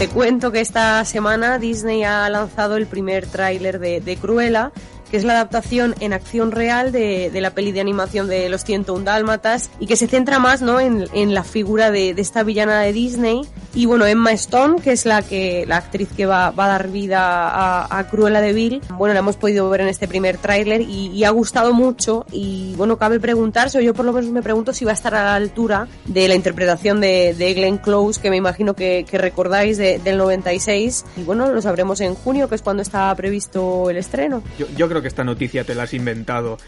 Te 0.00 0.08
cuento 0.08 0.50
que 0.50 0.60
esta 0.60 1.04
semana 1.04 1.58
Disney 1.58 2.04
ha 2.04 2.26
lanzado 2.30 2.78
el 2.78 2.86
primer 2.86 3.26
tráiler 3.26 3.78
de, 3.78 4.00
de 4.00 4.16
Cruella 4.16 4.72
que 5.10 5.16
es 5.16 5.24
la 5.24 5.32
adaptación 5.34 5.94
en 6.00 6.12
acción 6.12 6.52
real 6.52 6.92
de, 6.92 7.30
de, 7.30 7.40
la 7.40 7.50
peli 7.50 7.72
de 7.72 7.80
animación 7.80 8.28
de 8.28 8.48
Los 8.48 8.64
101 8.64 9.04
Dálmatas 9.04 9.70
y 9.80 9.86
que 9.86 9.96
se 9.96 10.06
centra 10.06 10.38
más 10.38 10.62
¿no? 10.62 10.80
en, 10.80 11.06
en 11.12 11.34
la 11.34 11.44
figura 11.44 11.90
de, 11.90 12.14
de, 12.14 12.22
esta 12.22 12.42
villana 12.42 12.80
de 12.80 12.92
Disney. 12.92 13.42
Y 13.74 13.86
bueno, 13.86 14.06
Emma 14.06 14.32
Stone, 14.32 14.80
que 14.82 14.92
es 14.92 15.06
la 15.06 15.22
que 15.22 15.64
la 15.66 15.76
actriz 15.76 16.08
que 16.16 16.26
va, 16.26 16.50
va 16.50 16.64
a 16.64 16.68
dar 16.68 16.88
vida 16.88 17.20
a, 17.20 17.98
a, 17.98 18.08
Cruella 18.08 18.40
de 18.40 18.52
Vil, 18.52 18.82
bueno, 18.98 19.14
la 19.14 19.20
hemos 19.20 19.36
podido 19.36 19.68
ver 19.70 19.82
en 19.82 19.88
este 19.88 20.08
primer 20.08 20.38
tráiler 20.38 20.80
y, 20.80 21.08
y, 21.08 21.24
ha 21.24 21.30
gustado 21.30 21.72
mucho. 21.72 22.26
Y 22.32 22.74
bueno, 22.76 22.96
cabe 22.96 23.20
preguntarse, 23.20 23.78
o 23.78 23.80
yo 23.80 23.94
por 23.94 24.04
lo 24.04 24.12
menos 24.12 24.30
me 24.30 24.42
pregunto 24.42 24.72
si 24.72 24.84
va 24.84 24.90
a 24.90 24.94
estar 24.94 25.14
a 25.14 25.22
la 25.22 25.34
altura 25.36 25.86
de 26.06 26.26
la 26.26 26.34
interpretación 26.34 27.00
de, 27.00 27.34
de 27.34 27.54
Glenn 27.54 27.78
Close, 27.78 28.20
que 28.20 28.30
me 28.30 28.36
imagino 28.36 28.74
que, 28.74 29.06
que 29.08 29.18
recordáis 29.18 29.78
del 29.78 30.18
96. 30.18 31.04
Y 31.16 31.22
bueno, 31.22 31.50
lo 31.52 31.62
sabremos 31.62 32.00
en 32.00 32.14
junio, 32.14 32.48
que 32.48 32.56
es 32.56 32.62
cuando 32.62 32.82
está 32.82 33.14
previsto 33.14 33.88
el 33.88 33.96
estreno. 33.96 34.42
Yo, 34.58 34.66
yo 34.76 34.88
creo 34.88 34.99
que 35.02 35.08
esta 35.08 35.24
noticia 35.24 35.64
te 35.64 35.74
la 35.74 35.84
has 35.84 35.94
inventado. 35.94 36.58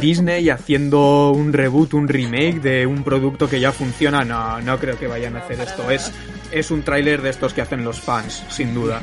Disney 0.00 0.50
haciendo 0.50 1.30
un 1.32 1.52
reboot, 1.52 1.94
un 1.94 2.08
remake 2.08 2.60
de 2.60 2.86
un 2.86 3.02
producto 3.02 3.48
que 3.48 3.60
ya 3.60 3.72
funciona, 3.72 4.24
no, 4.24 4.60
no 4.60 4.78
creo 4.78 4.98
que 4.98 5.06
vayan 5.06 5.36
a 5.36 5.40
hacer 5.40 5.60
esto. 5.60 5.90
Es, 5.90 6.12
es 6.52 6.70
un 6.70 6.82
tráiler 6.82 7.22
de 7.22 7.30
estos 7.30 7.52
que 7.52 7.62
hacen 7.62 7.84
los 7.84 8.00
fans, 8.00 8.42
sin 8.48 8.74
duda. 8.74 9.02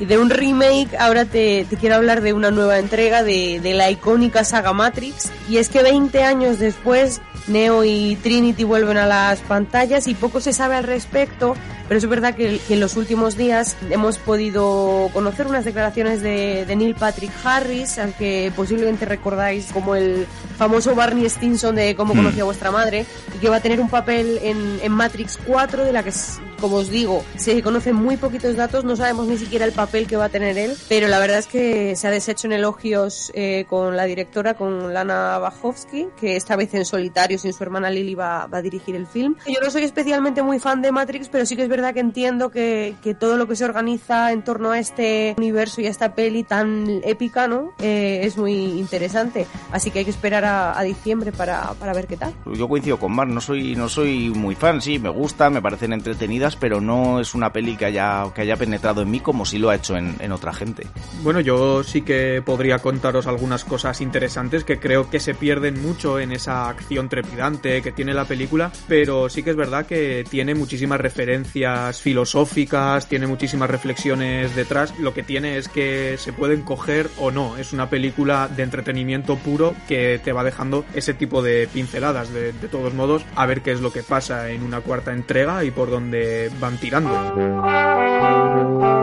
y 0.00 0.04
de 0.04 0.18
un 0.18 0.30
remake, 0.30 0.96
ahora 0.98 1.24
te, 1.24 1.66
te 1.68 1.76
quiero 1.76 1.96
hablar 1.96 2.20
de 2.20 2.32
una 2.32 2.50
nueva 2.50 2.78
entrega 2.78 3.22
de, 3.22 3.60
de 3.60 3.74
la 3.74 3.90
icónica 3.90 4.44
saga 4.44 4.72
Matrix. 4.72 5.30
Y 5.48 5.58
es 5.58 5.68
que 5.68 5.82
20 5.82 6.22
años 6.24 6.58
después, 6.58 7.20
Neo 7.46 7.84
y 7.84 8.16
Trinity 8.22 8.64
vuelven 8.64 8.96
a 8.96 9.06
las 9.06 9.40
pantallas 9.40 10.06
y 10.06 10.14
poco 10.14 10.40
se 10.40 10.52
sabe 10.52 10.76
al 10.76 10.84
respecto, 10.84 11.54
pero 11.90 11.98
es 11.98 12.08
verdad 12.08 12.36
que, 12.36 12.60
que 12.68 12.74
en 12.74 12.78
los 12.78 12.96
últimos 12.96 13.36
días 13.36 13.76
hemos 13.90 14.16
podido 14.16 15.10
conocer 15.12 15.48
unas 15.48 15.64
declaraciones 15.64 16.22
de, 16.22 16.64
de, 16.64 16.76
Neil 16.76 16.94
Patrick 16.94 17.32
Harris, 17.42 17.98
al 17.98 18.14
que 18.14 18.52
posiblemente 18.54 19.06
recordáis 19.06 19.72
como 19.72 19.96
el 19.96 20.24
famoso 20.56 20.94
Barney 20.94 21.28
Stinson 21.28 21.74
de 21.74 21.96
Cómo 21.96 22.14
conocí 22.14 22.38
a 22.38 22.44
vuestra 22.44 22.70
madre, 22.70 23.06
y 23.34 23.38
que 23.38 23.48
va 23.48 23.56
a 23.56 23.60
tener 23.60 23.80
un 23.80 23.90
papel 23.90 24.38
en, 24.40 24.78
en 24.80 24.92
Matrix 24.92 25.36
4, 25.44 25.84
de 25.84 25.92
la 25.92 26.04
que, 26.04 26.12
como 26.60 26.76
os 26.76 26.90
digo, 26.90 27.24
se 27.36 27.62
conocen 27.62 27.94
muy 27.96 28.16
poquitos 28.16 28.56
datos, 28.56 28.84
no 28.84 28.96
sabemos 28.96 29.26
ni 29.26 29.36
siquiera 29.36 29.64
el 29.64 29.72
papel 29.72 30.06
que 30.06 30.16
va 30.16 30.26
a 30.26 30.28
tener 30.28 30.58
él, 30.58 30.76
pero 30.88 31.08
la 31.08 31.18
verdad 31.18 31.38
es 31.38 31.46
que 31.46 31.96
se 31.96 32.06
ha 32.06 32.10
deshecho 32.10 32.46
en 32.46 32.52
elogios 32.52 33.32
eh, 33.34 33.64
con 33.68 33.96
la 33.96 34.04
directora, 34.04 34.54
con 34.54 34.92
Lana 34.92 35.38
Wachowski, 35.40 36.08
que 36.18 36.36
esta 36.36 36.56
vez 36.56 36.74
en 36.74 36.84
solitario 36.84 37.38
sin 37.38 37.52
su 37.52 37.62
hermana 37.62 37.90
Lily 37.90 38.14
va, 38.14 38.46
va, 38.46 38.58
a 38.58 38.62
dirigir 38.62 38.94
el 38.96 39.06
film. 39.06 39.36
Yo 39.46 39.60
no 39.62 39.70
soy 39.70 39.84
especialmente 39.84 40.42
muy 40.42 40.58
fan 40.58 40.82
de 40.82 40.92
Matrix, 40.92 41.28
pero 41.28 41.46
sí 41.46 41.56
que 41.56 41.62
es 41.62 41.68
verdad 41.68 41.94
que 41.94 42.00
entiendo 42.00 42.50
que, 42.50 42.94
que 43.02 43.14
todo 43.14 43.36
lo 43.36 43.46
que 43.46 43.56
se 43.56 43.64
organiza 43.64 44.32
en 44.32 44.42
torno 44.42 44.72
a 44.72 44.78
este 44.78 45.34
universo 45.38 45.80
y 45.80 45.86
a 45.86 45.90
esta 45.90 46.14
peli 46.14 46.44
tan 46.44 47.00
épica, 47.04 47.48
¿no? 47.48 47.72
Eh, 47.80 48.20
es 48.22 48.36
muy 48.36 48.52
interesante. 48.52 49.46
Así 49.72 49.90
que 49.90 50.00
hay 50.00 50.04
que 50.04 50.10
esperar 50.10 50.44
a, 50.44 50.78
a 50.78 50.82
diciembre 50.82 51.32
para, 51.32 51.72
para, 51.74 51.92
ver 51.92 52.06
qué 52.06 52.16
tal. 52.16 52.34
Yo 52.52 52.68
coincido 52.68 52.98
con 52.98 53.12
Mar, 53.12 53.28
no 53.28 53.40
soy, 53.40 53.74
no 53.74 53.88
soy 53.88 54.30
muy 54.30 54.54
fan, 54.54 54.80
sí, 54.80 54.98
me 54.98 55.08
gusta, 55.08 55.50
me 55.50 55.62
parecen 55.62 55.92
entretenidas, 55.92 56.49
pero 56.56 56.80
no 56.80 57.20
es 57.20 57.34
una 57.34 57.52
peli 57.52 57.76
que 57.76 57.86
haya, 57.86 58.24
que 58.34 58.42
haya 58.42 58.56
penetrado 58.56 59.02
en 59.02 59.10
mí 59.10 59.20
como 59.20 59.44
si 59.44 59.58
lo 59.58 59.70
ha 59.70 59.76
hecho 59.76 59.96
en, 59.96 60.32
otra 60.32 60.52
gente. 60.52 60.86
Bueno, 61.22 61.40
yo 61.40 61.82
sí 61.82 62.02
que 62.02 62.42
podría 62.44 62.78
contaros 62.78 63.26
algunas 63.26 63.64
cosas 63.64 64.00
interesantes 64.00 64.64
que 64.64 64.78
creo 64.78 65.10
que 65.10 65.18
se 65.18 65.34
pierden 65.34 65.82
mucho 65.82 66.20
en 66.20 66.32
esa 66.32 66.68
acción 66.68 67.08
trepidante 67.08 67.82
que 67.82 67.90
tiene 67.90 68.14
la 68.14 68.26
película, 68.26 68.70
pero 68.86 69.28
sí 69.28 69.42
que 69.42 69.50
es 69.50 69.56
verdad 69.56 69.86
que 69.86 70.24
tiene 70.28 70.54
muchísimas 70.54 71.00
referencias 71.00 72.00
filosóficas, 72.00 73.08
tiene 73.08 73.26
muchísimas 73.26 73.70
reflexiones 73.70 74.54
detrás. 74.54 74.96
Lo 74.98 75.14
que 75.14 75.22
tiene 75.22 75.56
es 75.56 75.68
que 75.68 76.16
se 76.18 76.32
pueden 76.32 76.62
coger 76.62 77.08
o 77.18 77.30
no. 77.30 77.56
Es 77.56 77.72
una 77.72 77.90
película 77.90 78.48
de 78.48 78.62
entretenimiento 78.62 79.36
puro 79.36 79.74
que 79.88 80.20
te 80.22 80.32
va 80.32 80.44
dejando 80.44 80.84
ese 80.94 81.14
tipo 81.14 81.42
de 81.42 81.68
pinceladas. 81.72 82.32
De 82.32 82.52
todos 82.70 82.94
modos, 82.94 83.24
a 83.34 83.46
ver 83.46 83.62
qué 83.62 83.72
es 83.72 83.80
lo 83.80 83.92
que 83.92 84.02
pasa 84.02 84.50
en 84.50 84.62
una 84.62 84.80
cuarta 84.80 85.12
entrega 85.12 85.64
y 85.64 85.70
por 85.70 85.90
dónde 85.90 86.39
van 86.48 86.78
tirando. 86.78 88.99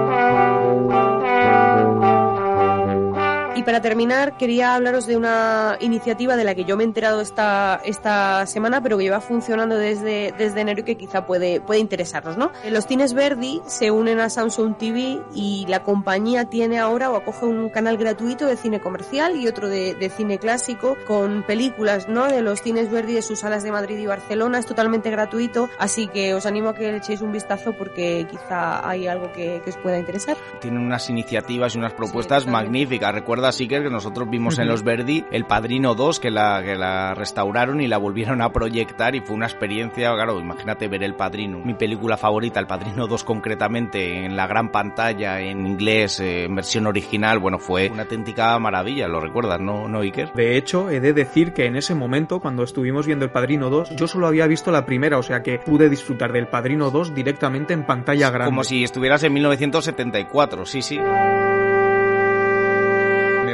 Para 3.67 3.81
terminar, 3.81 4.37
quería 4.37 4.75
hablaros 4.75 5.07
de 5.07 5.17
una 5.17 5.75
iniciativa 5.81 6.37
de 6.37 6.45
la 6.45 6.55
que 6.55 6.63
yo 6.63 6.77
me 6.77 6.83
he 6.83 6.85
enterado 6.85 7.19
esta, 7.19 7.81
esta 7.83 8.45
semana, 8.45 8.81
pero 8.81 8.97
que 8.97 9.03
lleva 9.03 9.19
funcionando 9.19 9.75
desde, 9.75 10.33
desde 10.37 10.61
enero 10.61 10.79
y 10.79 10.83
que 10.83 10.95
quizá 10.95 11.25
puede, 11.25 11.59
puede 11.59 11.81
interesarnos, 11.81 12.37
¿no? 12.37 12.53
Los 12.69 12.87
cines 12.87 13.13
Verdi 13.13 13.61
se 13.65 13.91
unen 13.91 14.21
a 14.21 14.29
Samsung 14.29 14.77
TV 14.77 15.19
y 15.35 15.65
la 15.67 15.83
compañía 15.83 16.45
tiene 16.45 16.79
ahora 16.79 17.11
o 17.11 17.17
acoge 17.17 17.45
un 17.45 17.67
canal 17.67 17.97
gratuito 17.97 18.45
de 18.45 18.55
cine 18.55 18.79
comercial 18.79 19.35
y 19.35 19.49
otro 19.49 19.67
de, 19.67 19.95
de 19.95 20.09
cine 20.09 20.37
clásico 20.37 20.95
con 21.05 21.43
películas, 21.43 22.07
¿no? 22.07 22.29
De 22.29 22.41
los 22.41 22.61
cines 22.61 22.89
Verdi 22.89 23.15
de 23.15 23.21
sus 23.21 23.39
salas 23.39 23.63
de 23.63 23.73
Madrid 23.73 23.97
y 23.97 24.05
Barcelona. 24.05 24.59
Es 24.59 24.65
totalmente 24.65 25.11
gratuito, 25.11 25.67
así 25.77 26.07
que 26.07 26.33
os 26.33 26.45
animo 26.45 26.69
a 26.69 26.73
que 26.73 26.89
le 26.89 26.99
echéis 26.99 27.19
un 27.19 27.33
vistazo 27.33 27.73
porque 27.73 28.25
quizá 28.31 28.87
hay 28.87 29.07
algo 29.07 29.33
que, 29.33 29.61
que 29.61 29.71
os 29.71 29.75
pueda 29.75 29.99
interesar. 29.99 30.37
Tienen 30.61 30.79
unas 30.79 31.09
iniciativas 31.09 31.75
y 31.75 31.79
unas 31.79 31.91
propuestas 31.91 32.47
magníficas. 32.47 33.13
Recuerda, 33.13 33.51
sí 33.57 33.67
que 33.67 33.79
nosotros 33.79 34.29
vimos 34.29 34.59
en 34.59 34.67
los 34.67 34.83
Verdi 34.83 35.25
El 35.31 35.45
Padrino 35.45 35.95
2, 35.95 36.19
que 36.19 36.29
la, 36.29 36.61
que 36.63 36.75
la 36.75 37.15
restauraron 37.15 37.81
y 37.81 37.87
la 37.87 37.97
volvieron 37.97 38.41
a 38.43 38.51
proyectar 38.53 39.15
y 39.15 39.21
fue 39.21 39.35
una 39.35 39.47
experiencia, 39.47 40.13
claro, 40.13 40.39
imagínate 40.39 40.87
ver 40.87 41.03
El 41.03 41.15
Padrino, 41.15 41.59
mi 41.59 41.73
película 41.73 42.17
favorita, 42.17 42.59
El 42.59 42.67
Padrino 42.67 43.07
2 43.07 43.23
concretamente, 43.23 44.25
en 44.25 44.35
la 44.35 44.45
gran 44.45 44.71
pantalla, 44.71 45.39
en 45.41 45.65
inglés, 45.65 46.19
eh, 46.19 46.43
en 46.43 46.55
versión 46.55 46.85
original, 46.85 47.39
bueno, 47.39 47.57
fue 47.57 47.89
una 47.89 48.03
auténtica 48.03 48.57
maravilla, 48.59 49.07
lo 49.07 49.19
recuerdas, 49.19 49.59
¿no, 49.59 49.87
no 49.87 50.01
Iker? 50.01 50.33
De 50.33 50.55
hecho, 50.55 50.91
he 50.91 50.99
de 50.99 51.13
decir 51.13 51.53
que 51.53 51.65
en 51.65 51.75
ese 51.75 51.95
momento, 51.95 52.39
cuando 52.39 52.61
estuvimos 52.61 53.07
viendo 53.07 53.25
El 53.25 53.31
Padrino 53.31 53.71
2, 53.71 53.95
yo 53.95 54.07
solo 54.07 54.27
había 54.27 54.45
visto 54.45 54.71
la 54.71 54.85
primera, 54.85 55.17
o 55.17 55.23
sea 55.23 55.41
que 55.41 55.57
pude 55.57 55.89
disfrutar 55.89 56.31
del 56.31 56.47
Padrino 56.47 56.91
2 56.91 57.15
directamente 57.15 57.73
en 57.73 57.87
pantalla 57.87 58.29
grande. 58.29 58.51
Como 58.51 58.63
si 58.63 58.83
estuvieras 58.83 59.23
en 59.23 59.33
1974, 59.33 60.65
sí, 60.67 60.83
sí 60.83 60.99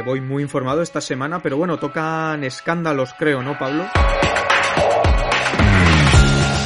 voy 0.04 0.20
muy 0.20 0.42
informado 0.42 0.82
esta 0.82 1.00
semana, 1.00 1.40
pero 1.40 1.56
bueno, 1.56 1.78
tocan 1.78 2.44
escándalos, 2.44 3.14
creo, 3.18 3.42
¿no, 3.42 3.58
Pablo? 3.58 3.86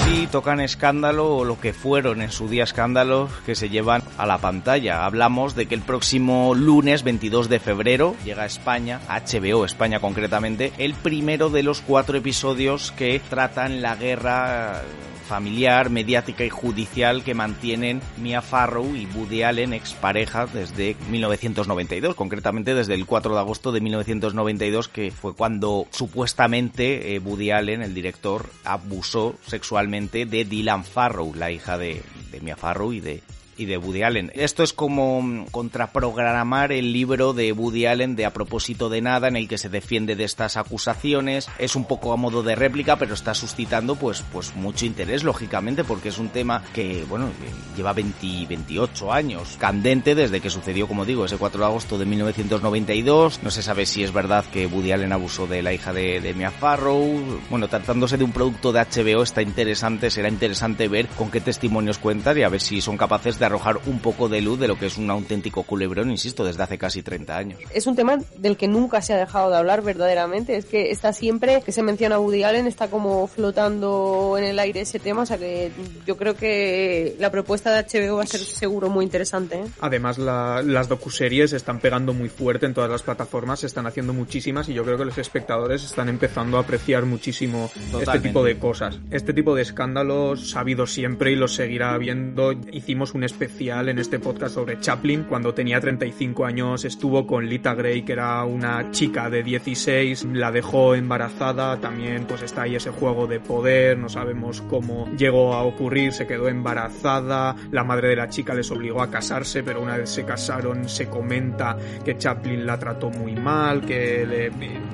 Sí, 0.04 0.28
tocan 0.30 0.60
escándalo 0.60 1.36
o 1.36 1.44
lo 1.44 1.60
que 1.60 1.72
fueron 1.72 2.20
en 2.22 2.30
su 2.30 2.48
día 2.48 2.64
escándalos 2.64 3.30
que 3.46 3.54
se 3.54 3.68
llevan 3.68 4.02
a 4.18 4.26
la 4.26 4.38
pantalla. 4.38 5.06
Hablamos 5.06 5.54
de 5.54 5.66
que 5.66 5.74
el 5.74 5.80
próximo 5.80 6.54
lunes 6.54 7.04
22 7.04 7.48
de 7.48 7.60
febrero 7.60 8.16
llega 8.24 8.42
a 8.42 8.46
España, 8.46 9.00
HBO 9.08 9.64
España 9.64 10.00
concretamente, 10.00 10.72
el 10.76 10.94
primero 10.94 11.48
de 11.48 11.62
los 11.62 11.80
cuatro 11.80 12.18
episodios 12.18 12.92
que 12.92 13.20
tratan 13.30 13.80
la 13.80 13.96
guerra 13.96 14.82
familiar, 15.28 15.90
mediática 15.90 16.44
y 16.44 16.48
judicial 16.48 17.22
que 17.22 17.34
mantienen 17.34 18.00
Mia 18.16 18.40
Farrow 18.40 18.96
y 18.96 19.06
Woody 19.06 19.42
Allen, 19.42 19.74
exparejas, 19.74 20.52
desde 20.54 20.96
1992, 21.10 22.14
concretamente 22.14 22.74
desde 22.74 22.94
el 22.94 23.04
4 23.04 23.34
de 23.34 23.40
agosto 23.40 23.70
de 23.70 23.82
1992, 23.82 24.88
que 24.88 25.10
fue 25.10 25.34
cuando 25.34 25.86
supuestamente 25.90 27.14
eh, 27.14 27.18
Woody 27.18 27.50
Allen, 27.50 27.82
el 27.82 27.94
director, 27.94 28.48
abusó 28.64 29.34
sexualmente 29.46 30.24
de 30.24 30.46
Dylan 30.46 30.84
Farrow, 30.84 31.34
la 31.34 31.50
hija 31.50 31.76
de 31.76 32.02
Mia 32.40 32.56
Farrow 32.56 32.92
y 32.94 33.00
de 33.00 33.22
y 33.58 33.66
de 33.66 33.76
Woody 33.76 34.02
Allen. 34.02 34.30
Esto 34.34 34.62
es 34.62 34.72
como 34.72 35.44
contraprogramar 35.50 36.72
el 36.72 36.92
libro 36.92 37.32
de 37.32 37.52
Woody 37.52 37.86
Allen 37.86 38.16
de 38.16 38.24
A 38.24 38.32
propósito 38.32 38.88
de 38.88 39.02
nada 39.02 39.28
en 39.28 39.36
el 39.36 39.48
que 39.48 39.58
se 39.58 39.68
defiende 39.68 40.16
de 40.16 40.24
estas 40.24 40.56
acusaciones. 40.56 41.48
Es 41.58 41.76
un 41.76 41.84
poco 41.84 42.12
a 42.12 42.16
modo 42.16 42.42
de 42.42 42.54
réplica, 42.54 42.96
pero 42.96 43.14
está 43.14 43.34
suscitando 43.34 43.96
pues 43.96 44.22
pues 44.32 44.54
mucho 44.54 44.86
interés 44.86 45.24
lógicamente 45.24 45.84
porque 45.84 46.08
es 46.08 46.18
un 46.18 46.28
tema 46.28 46.62
que 46.72 47.04
bueno, 47.08 47.30
lleva 47.76 47.92
20, 47.92 48.46
28 48.48 49.12
años 49.12 49.56
candente 49.58 50.14
desde 50.14 50.40
que 50.40 50.50
sucedió, 50.50 50.86
como 50.86 51.04
digo, 51.04 51.24
ese 51.24 51.36
4 51.36 51.60
de 51.60 51.66
agosto 51.66 51.98
de 51.98 52.06
1992. 52.06 53.40
No 53.42 53.50
se 53.50 53.62
sabe 53.62 53.86
si 53.86 54.04
es 54.04 54.12
verdad 54.12 54.44
que 54.52 54.66
Woody 54.66 54.92
Allen 54.92 55.12
abusó 55.12 55.46
de 55.46 55.62
la 55.62 55.72
hija 55.72 55.92
de 55.92 56.34
Mia 56.36 56.50
Farrow. 56.50 57.40
Bueno, 57.50 57.68
tratándose 57.68 58.16
de 58.16 58.24
un 58.24 58.32
producto 58.32 58.72
de 58.72 58.80
HBO 58.80 59.22
está 59.22 59.42
interesante, 59.42 60.10
será 60.10 60.28
interesante 60.28 60.86
ver 60.86 61.08
con 61.08 61.30
qué 61.30 61.40
testimonios 61.40 61.98
cuentan 61.98 62.38
y 62.38 62.42
a 62.42 62.48
ver 62.48 62.60
si 62.60 62.80
son 62.80 62.96
capaces 62.96 63.38
de 63.38 63.47
arrojar 63.48 63.78
un 63.86 63.98
poco 63.98 64.28
de 64.28 64.40
luz 64.40 64.58
de 64.58 64.68
lo 64.68 64.78
que 64.78 64.86
es 64.86 64.96
un 64.96 65.10
auténtico 65.10 65.62
culebrón, 65.62 66.10
insisto, 66.10 66.44
desde 66.44 66.62
hace 66.62 66.78
casi 66.78 67.02
30 67.02 67.36
años. 67.36 67.60
Es 67.74 67.86
un 67.86 67.96
tema 67.96 68.18
del 68.36 68.56
que 68.56 68.68
nunca 68.68 69.02
se 69.02 69.12
ha 69.12 69.16
dejado 69.16 69.50
de 69.50 69.56
hablar 69.56 69.82
verdaderamente, 69.82 70.56
es 70.56 70.66
que 70.66 70.90
está 70.90 71.12
siempre 71.12 71.62
que 71.62 71.72
se 71.72 71.82
menciona 71.82 72.18
Woody 72.18 72.44
Allen, 72.44 72.66
está 72.66 72.88
como 72.88 73.26
flotando 73.26 74.36
en 74.38 74.44
el 74.44 74.58
aire 74.58 74.82
ese 74.82 74.98
tema, 74.98 75.22
o 75.22 75.26
sea 75.26 75.38
que 75.38 75.70
yo 76.06 76.16
creo 76.16 76.36
que 76.36 77.16
la 77.18 77.30
propuesta 77.30 77.72
de 77.72 77.82
HBO 77.82 78.16
va 78.16 78.22
a 78.22 78.26
ser 78.26 78.40
seguro 78.40 78.88
muy 78.88 79.04
interesante. 79.04 79.56
¿eh? 79.56 79.64
Además, 79.80 80.18
la, 80.18 80.62
las 80.62 80.88
docuseries 80.88 81.52
están 81.52 81.80
pegando 81.80 82.12
muy 82.12 82.28
fuerte 82.28 82.66
en 82.66 82.74
todas 82.74 82.90
las 82.90 83.02
plataformas, 83.02 83.60
se 83.60 83.66
están 83.66 83.86
haciendo 83.86 84.12
muchísimas 84.12 84.68
y 84.68 84.74
yo 84.74 84.84
creo 84.84 84.98
que 84.98 85.04
los 85.04 85.18
espectadores 85.18 85.84
están 85.84 86.08
empezando 86.08 86.58
a 86.58 86.60
apreciar 86.60 87.04
muchísimo 87.04 87.70
Totalmente. 87.74 88.10
este 88.10 88.28
tipo 88.28 88.44
de 88.44 88.58
cosas. 88.58 88.98
Este 89.10 89.32
tipo 89.32 89.54
de 89.54 89.62
escándalos 89.62 90.56
ha 90.56 90.60
habido 90.60 90.86
siempre 90.86 91.32
y 91.32 91.36
los 91.36 91.54
seguirá 91.54 91.94
habiendo. 91.94 92.52
Hicimos 92.52 93.14
un 93.14 93.24
especial 93.24 93.37
en 93.40 93.98
este 94.00 94.18
podcast 94.18 94.56
sobre 94.56 94.80
Chaplin. 94.80 95.22
Cuando 95.22 95.54
tenía 95.54 95.78
35 95.80 96.44
años 96.44 96.84
estuvo 96.84 97.24
con 97.24 97.48
Lita 97.48 97.72
Gray, 97.72 98.02
que 98.02 98.14
era 98.14 98.44
una 98.44 98.90
chica 98.90 99.30
de 99.30 99.44
16, 99.44 100.26
la 100.32 100.50
dejó 100.50 100.96
embarazada. 100.96 101.76
También 101.80 102.24
pues 102.26 102.42
está 102.42 102.62
ahí 102.62 102.74
ese 102.74 102.90
juego 102.90 103.28
de 103.28 103.38
poder, 103.38 103.96
no 103.96 104.08
sabemos 104.08 104.60
cómo 104.62 105.06
llegó 105.16 105.54
a 105.54 105.62
ocurrir, 105.62 106.12
se 106.12 106.26
quedó 106.26 106.48
embarazada. 106.48 107.54
La 107.70 107.84
madre 107.84 108.08
de 108.08 108.16
la 108.16 108.28
chica 108.28 108.54
les 108.54 108.70
obligó 108.72 109.02
a 109.02 109.10
casarse, 109.10 109.62
pero 109.62 109.80
una 109.82 109.96
vez 109.96 110.10
se 110.10 110.24
casaron 110.24 110.88
se 110.88 111.06
comenta 111.06 111.76
que 112.04 112.18
Chaplin 112.18 112.66
la 112.66 112.76
trató 112.76 113.08
muy 113.10 113.36
mal, 113.36 113.82
que 113.86 114.26
le, 114.26 114.50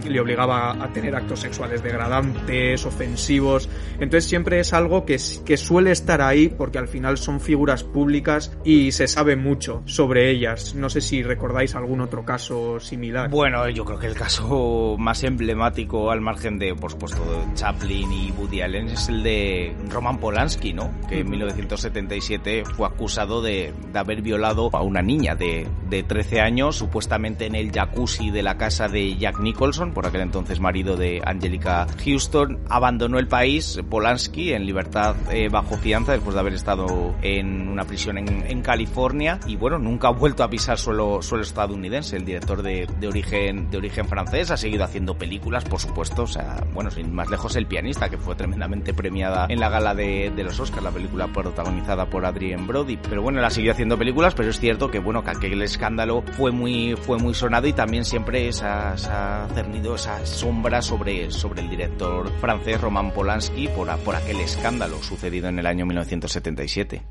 le 0.06 0.20
obligaba 0.20 0.72
a 0.84 0.92
tener 0.92 1.16
actos 1.16 1.40
sexuales 1.40 1.82
degradantes, 1.82 2.84
ofensivos. 2.84 3.70
Entonces 3.94 4.26
siempre 4.26 4.60
es 4.60 4.74
algo 4.74 5.06
que, 5.06 5.18
que 5.46 5.56
suele 5.56 5.92
estar 5.92 6.20
ahí 6.20 6.48
porque 6.48 6.78
al 6.78 6.88
final 6.88 7.16
son 7.16 7.40
figuras 7.40 7.84
públicas 7.84 8.33
y 8.64 8.92
se 8.92 9.06
sabe 9.06 9.36
mucho 9.36 9.82
sobre 9.86 10.30
ellas. 10.30 10.74
No 10.74 10.88
sé 10.88 11.00
si 11.00 11.22
recordáis 11.22 11.74
algún 11.74 12.00
otro 12.00 12.24
caso 12.24 12.80
similar. 12.80 13.30
Bueno, 13.30 13.68
yo 13.68 13.84
creo 13.84 13.98
que 13.98 14.06
el 14.06 14.14
caso 14.14 14.96
más 14.98 15.22
emblemático 15.24 16.10
al 16.10 16.20
margen 16.20 16.58
de, 16.58 16.74
por 16.74 16.90
supuesto, 16.90 17.22
Chaplin 17.54 18.12
y 18.12 18.30
Woody 18.32 18.60
Allen 18.62 18.88
es 18.88 19.08
el 19.08 19.22
de 19.22 19.74
Roman 19.90 20.18
Polanski, 20.18 20.72
¿no? 20.72 20.90
Que 21.08 21.20
en 21.20 21.30
1977 21.30 22.64
fue 22.64 22.86
acusado 22.86 23.42
de, 23.42 23.72
de 23.92 23.98
haber 23.98 24.22
violado 24.22 24.70
a 24.72 24.82
una 24.82 25.02
niña 25.02 25.34
de, 25.34 25.66
de 25.88 26.02
13 26.02 26.40
años, 26.40 26.76
supuestamente 26.76 27.46
en 27.46 27.54
el 27.54 27.72
jacuzzi 27.72 28.30
de 28.30 28.42
la 28.42 28.56
casa 28.56 28.88
de 28.88 29.16
Jack 29.16 29.40
Nicholson, 29.40 29.92
por 29.92 30.06
aquel 30.06 30.22
entonces 30.22 30.60
marido 30.60 30.96
de 30.96 31.22
Angelica 31.24 31.86
Houston. 32.04 32.60
Abandonó 32.68 33.18
el 33.18 33.28
país, 33.28 33.80
Polanski, 33.88 34.52
en 34.52 34.66
libertad 34.66 35.16
eh, 35.30 35.48
bajo 35.48 35.76
fianza, 35.76 36.12
después 36.12 36.34
de 36.34 36.40
haber 36.40 36.54
estado 36.54 37.14
en 37.22 37.68
una 37.68 37.84
prisión 37.84 38.18
en, 38.18 38.23
en, 38.28 38.62
California 38.62 39.38
y 39.46 39.56
bueno, 39.56 39.78
nunca 39.78 40.08
ha 40.08 40.10
vuelto 40.10 40.42
a 40.42 40.48
pisar 40.48 40.78
suelo, 40.78 41.20
suelo 41.20 41.44
estadounidense. 41.44 42.16
El 42.16 42.24
director 42.24 42.62
de, 42.62 42.88
origen, 43.06 43.70
de 43.70 43.76
origen 43.76 44.06
francés 44.08 44.50
ha 44.50 44.56
seguido 44.56 44.84
haciendo 44.84 45.18
películas, 45.18 45.64
por 45.64 45.80
supuesto, 45.80 46.22
o 46.22 46.26
sea, 46.26 46.64
bueno, 46.72 46.90
sin 46.90 47.12
más 47.14 47.28
lejos 47.28 47.54
El 47.56 47.66
pianista, 47.66 48.08
que 48.08 48.16
fue 48.16 48.34
tremendamente 48.34 48.94
premiada 48.94 49.46
en 49.50 49.60
la 49.60 49.68
gala 49.68 49.94
de, 49.94 50.32
los 50.36 50.58
Oscars, 50.58 50.82
la 50.82 50.90
película 50.90 51.28
protagonizada 51.28 52.06
por 52.06 52.24
Adrien 52.24 52.66
Brody. 52.66 52.96
Pero 52.96 53.22
bueno, 53.22 53.38
él 53.38 53.44
ha 53.44 53.50
seguido 53.50 53.72
haciendo 53.72 53.98
películas, 53.98 54.34
pero 54.34 54.48
es 54.48 54.58
cierto 54.58 54.90
que 54.90 54.98
bueno, 54.98 55.22
que 55.22 55.30
aquel 55.30 55.60
escándalo 55.62 56.22
fue 56.32 56.50
muy, 56.50 56.96
fue 56.96 57.18
muy 57.18 57.34
sonado 57.34 57.66
y 57.66 57.72
también 57.72 58.04
siempre 58.04 58.50
se 58.52 58.64
ha 58.64 59.46
cernido 59.54 59.94
esa 59.94 60.24
sombra 60.24 60.80
sobre, 60.80 61.30
sobre 61.30 61.60
el 61.60 61.68
director 61.68 62.30
francés 62.40 62.80
Roman 62.80 63.12
Polanski 63.12 63.68
por, 63.68 63.94
por 63.98 64.16
aquel 64.16 64.40
escándalo 64.40 65.02
sucedido 65.02 65.48
en 65.48 65.58
el 65.58 65.66
año 65.66 65.86
1977. 65.86 67.02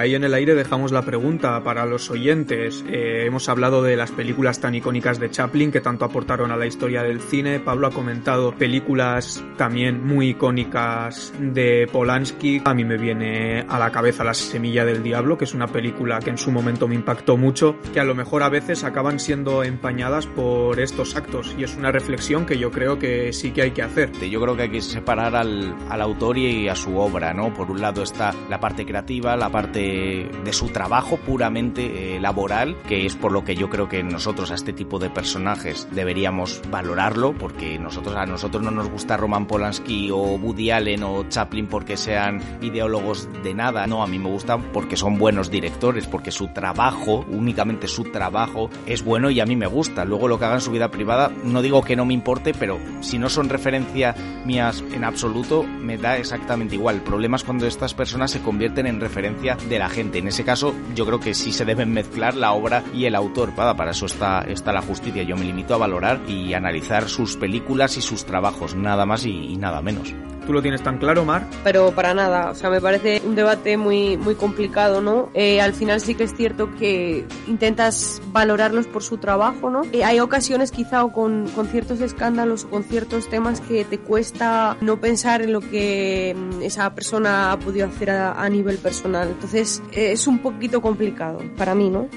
Ahí 0.00 0.14
en 0.14 0.24
el 0.24 0.32
aire 0.32 0.54
dejamos 0.54 0.92
la 0.92 1.02
pregunta 1.02 1.62
para 1.62 1.84
los 1.84 2.10
oyentes. 2.10 2.82
Eh, 2.88 3.24
hemos 3.26 3.50
hablado 3.50 3.82
de 3.82 3.96
las 3.96 4.10
películas 4.10 4.58
tan 4.58 4.74
icónicas 4.74 5.20
de 5.20 5.30
Chaplin 5.30 5.70
que 5.70 5.82
tanto 5.82 6.06
aportaron 6.06 6.50
a 6.50 6.56
la 6.56 6.64
historia 6.64 7.02
del 7.02 7.20
cine. 7.20 7.60
Pablo 7.60 7.86
ha 7.86 7.90
comentado 7.90 8.52
películas 8.52 9.44
también 9.58 10.02
muy 10.02 10.30
icónicas 10.30 11.34
de 11.38 11.86
Polanski. 11.92 12.62
A 12.64 12.72
mí 12.72 12.82
me 12.82 12.96
viene 12.96 13.66
a 13.68 13.78
la 13.78 13.92
cabeza 13.92 14.24
La 14.24 14.32
Semilla 14.32 14.86
del 14.86 15.02
Diablo, 15.02 15.36
que 15.36 15.44
es 15.44 15.52
una 15.52 15.66
película 15.66 16.18
que 16.20 16.30
en 16.30 16.38
su 16.38 16.50
momento 16.50 16.88
me 16.88 16.94
impactó 16.94 17.36
mucho, 17.36 17.76
que 17.92 18.00
a 18.00 18.04
lo 18.04 18.14
mejor 18.14 18.42
a 18.42 18.48
veces 18.48 18.84
acaban 18.84 19.20
siendo 19.20 19.64
empañadas 19.64 20.26
por 20.26 20.80
estos 20.80 21.14
actos. 21.14 21.54
Y 21.58 21.64
es 21.64 21.76
una 21.76 21.92
reflexión 21.92 22.46
que 22.46 22.56
yo 22.56 22.70
creo 22.70 22.98
que 22.98 23.34
sí 23.34 23.50
que 23.50 23.60
hay 23.60 23.72
que 23.72 23.82
hacer. 23.82 24.12
Yo 24.30 24.40
creo 24.40 24.56
que 24.56 24.62
hay 24.62 24.70
que 24.70 24.80
separar 24.80 25.36
al, 25.36 25.76
al 25.90 26.00
autor 26.00 26.38
y 26.38 26.70
a 26.70 26.74
su 26.74 26.96
obra, 26.96 27.34
¿no? 27.34 27.52
Por 27.52 27.70
un 27.70 27.82
lado 27.82 28.02
está 28.02 28.32
la 28.48 28.58
parte 28.58 28.86
creativa, 28.86 29.36
la 29.36 29.50
parte 29.50 29.89
de, 29.90 30.52
su 30.52 30.68
trabajo 30.68 31.16
puramente 31.16 32.16
eh, 32.16 32.20
laboral, 32.20 32.76
que 32.88 33.06
es 33.06 33.14
por 33.14 33.30
lo 33.30 33.44
que 33.44 33.54
yo 33.54 33.70
creo 33.70 33.88
que 33.88 34.02
nosotros 34.02 34.50
a 34.50 34.54
este 34.54 34.72
tipo 34.72 34.98
de 34.98 35.08
personajes 35.08 35.88
deberíamos 35.92 36.60
valorarlo, 36.70 37.34
porque 37.34 37.78
nosotros 37.78 38.16
a 38.16 38.26
nosotros 38.26 38.62
no 38.62 38.70
nos 38.70 38.88
gusta 38.88 39.16
Roman 39.16 39.46
Polanski 39.46 40.10
o 40.10 40.36
Woody 40.36 40.70
Allen 40.70 41.04
o 41.04 41.28
Chaplin 41.28 41.68
porque 41.68 41.96
sean 41.96 42.42
ideólogos 42.60 43.28
de 43.42 43.54
nada, 43.54 43.86
no, 43.86 44.02
a 44.02 44.06
mí 44.06 44.18
me 44.18 44.28
gustan 44.28 44.62
porque 44.72 44.96
son 44.96 45.18
buenos 45.18 45.50
directores, 45.50 46.06
porque 46.06 46.30
su 46.30 46.48
trabajo, 46.48 47.24
únicamente 47.28 47.86
su 47.86 48.04
trabajo, 48.04 48.70
es 48.86 49.04
bueno 49.04 49.30
y 49.30 49.40
a 49.40 49.46
mí 49.46 49.56
me 49.56 49.66
gusta. 49.66 50.04
Luego 50.04 50.28
lo 50.28 50.38
que 50.38 50.44
hagan 50.44 50.58
en 50.58 50.62
su 50.62 50.72
vida 50.72 50.90
privada, 50.90 51.30
no 51.44 51.62
digo 51.62 51.82
que 51.82 51.96
no 51.96 52.04
me 52.04 52.14
importe, 52.14 52.52
pero 52.54 52.78
si 53.00 53.18
no 53.18 53.28
son 53.28 53.48
referencia 53.48 54.14
mías 54.44 54.82
en 54.92 55.04
absoluto, 55.04 55.62
me 55.62 55.96
da 55.96 56.16
exactamente 56.18 56.74
igual. 56.74 56.96
El 56.96 57.02
problema 57.02 57.36
es 57.36 57.44
cuando 57.44 57.66
estas 57.66 57.94
personas 57.94 58.30
se 58.30 58.40
convierten 58.40 58.86
en 58.86 59.00
referencia 59.00 59.56
de 59.56 59.78
la 59.80 59.88
gente. 59.88 60.18
En 60.18 60.28
ese 60.28 60.44
caso, 60.44 60.74
yo 60.94 61.06
creo 61.06 61.20
que 61.20 61.32
sí 61.32 61.52
se 61.52 61.64
deben 61.64 61.90
mezclar 61.90 62.34
la 62.34 62.52
obra 62.52 62.84
y 62.94 63.06
el 63.06 63.14
autor. 63.14 63.54
Para, 63.54 63.90
eso 63.90 64.06
está, 64.06 64.42
está 64.42 64.72
la 64.72 64.82
justicia. 64.82 65.22
Yo 65.22 65.36
me 65.36 65.44
limito 65.46 65.74
a 65.74 65.78
valorar 65.78 66.20
y 66.28 66.52
analizar 66.52 67.08
sus 67.08 67.36
películas 67.36 67.96
y 67.96 68.02
sus 68.02 68.26
trabajos, 68.26 68.74
nada 68.74 69.06
más 69.06 69.24
y 69.24 69.56
nada 69.56 69.80
menos. 69.80 70.14
¿Tú 70.50 70.54
lo 70.54 70.62
tienes 70.62 70.82
tan 70.82 70.98
claro, 70.98 71.24
Mar? 71.24 71.46
Pero 71.62 71.92
para 71.92 72.12
nada, 72.12 72.50
o 72.50 72.56
sea, 72.56 72.70
me 72.70 72.80
parece 72.80 73.22
un 73.24 73.36
debate 73.36 73.76
muy, 73.76 74.16
muy 74.16 74.34
complicado, 74.34 75.00
¿no? 75.00 75.30
Eh, 75.32 75.60
al 75.60 75.74
final 75.74 76.00
sí 76.00 76.16
que 76.16 76.24
es 76.24 76.34
cierto 76.34 76.74
que 76.74 77.24
intentas 77.46 78.20
valorarlos 78.32 78.88
por 78.88 79.04
su 79.04 79.18
trabajo, 79.18 79.70
¿no? 79.70 79.82
Eh, 79.92 80.02
hay 80.02 80.18
ocasiones 80.18 80.72
quizá 80.72 81.04
o 81.04 81.12
con, 81.12 81.46
con 81.50 81.68
ciertos 81.68 82.00
escándalos 82.00 82.64
o 82.64 82.70
con 82.70 82.82
ciertos 82.82 83.28
temas 83.28 83.60
que 83.60 83.84
te 83.84 84.00
cuesta 84.00 84.76
no 84.80 85.00
pensar 85.00 85.40
en 85.40 85.52
lo 85.52 85.60
que 85.60 86.34
mm, 86.36 86.62
esa 86.62 86.92
persona 86.96 87.52
ha 87.52 87.58
podido 87.60 87.86
hacer 87.86 88.10
a, 88.10 88.32
a 88.32 88.48
nivel 88.48 88.78
personal. 88.78 89.28
Entonces 89.28 89.80
eh, 89.92 90.10
es 90.10 90.26
un 90.26 90.40
poquito 90.40 90.82
complicado 90.82 91.38
para 91.56 91.76
mí, 91.76 91.90
¿no? 91.90 92.08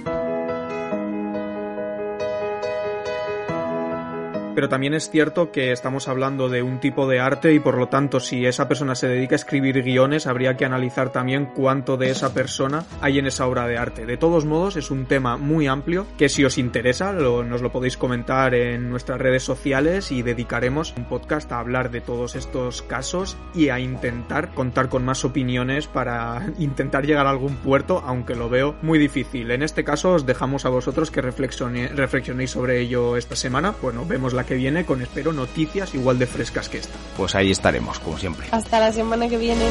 Pero 4.56 4.70
también 4.70 4.94
es 4.94 5.10
cierto 5.10 5.52
que 5.52 5.72
estamos 5.72 6.08
hablando 6.08 6.50
de 6.50 6.62
un 6.62 6.80
tipo 6.80 7.08
de 7.08 7.20
arte 7.20 7.54
y 7.54 7.60
por 7.60 7.78
lo 7.78 7.88
tanto 7.88 8.20
si 8.20 8.46
esa 8.46 8.68
persona 8.68 8.96
se 8.96 9.08
dedica 9.08 9.36
a 9.36 9.38
escribir 9.38 9.82
guiones 9.82 10.28
habría 10.28 10.56
que 10.58 10.66
analizar 10.66 11.12
también 11.12 11.48
cuánto 11.56 11.98
de 11.98 12.12
esa 12.12 12.34
persona 12.34 12.86
hay 13.02 13.20
en 13.20 13.26
esa 13.26 13.48
obra 13.48 13.68
de 13.68 13.78
arte. 13.78 14.06
De 14.06 14.18
todos 14.18 14.46
modos 14.46 14.76
es 14.76 14.92
un 14.92 15.06
tema 15.06 15.38
muy 15.38 15.68
amplio 15.68 16.06
que 16.18 16.30
si 16.30 16.46
os 16.46 16.58
interesa 16.58 17.14
lo, 17.14 17.44
nos 17.44 17.62
lo 17.62 17.72
podéis 17.72 17.98
comentar 17.98 18.54
en 18.54 18.90
nuestras 18.90 19.20
redes 19.20 19.44
sociales 19.44 20.12
y 20.12 20.22
dedicaremos 20.22 20.94
un 20.98 21.06
podcast 21.06 21.52
a 21.52 21.60
hablar 21.60 21.92
de 21.92 22.02
todos 22.02 22.36
estos 22.36 22.82
casos 22.82 23.38
y 23.56 23.70
a 23.70 23.80
intentar 23.80 24.54
contar 24.54 24.90
con 24.90 25.04
más 25.04 25.26
opiniones 25.26 25.88
para 25.88 26.46
intentar 26.60 27.06
llegar 27.06 27.28
a 27.28 27.32
algún 27.32 27.56
puerto 27.56 28.04
aunque 28.06 28.36
lo 28.36 28.50
veo 28.50 28.76
muy 28.82 29.00
difícil. 29.00 29.52
En 29.52 29.64
este 29.64 29.84
caso 29.84 30.14
os 30.14 30.26
dejamos 30.26 30.66
a 30.66 30.70
vosotros 30.70 31.12
que 31.12 31.22
reflexionéis 31.22 32.52
sobre 32.52 32.80
ello 32.80 33.18
esta 33.18 33.36
semana. 33.36 33.74
Bueno, 33.82 34.06
vemos 34.06 34.34
la 34.34 34.43
que 34.46 34.56
viene 34.56 34.86
con, 34.86 35.02
espero, 35.02 35.34
noticias 35.34 35.94
igual 35.94 36.20
de 36.20 36.28
frescas 36.28 36.70
que 36.70 36.80
esta. 36.80 36.94
Pues 37.18 37.36
ahí 37.36 37.52
estaremos, 37.52 38.00
como 38.00 38.18
siempre. 38.18 38.48
Hasta 38.52 38.80
la 38.80 38.92
semana 38.92 39.28
que 39.28 39.38
viene. 39.38 39.66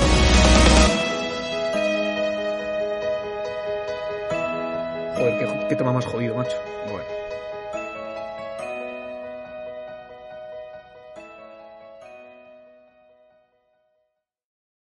Joder, 5.17 5.39
qué, 5.39 5.67
qué 5.69 5.77
tema 5.77 5.93
más 5.93 6.05
jodido, 6.07 6.35
macho. 6.35 6.57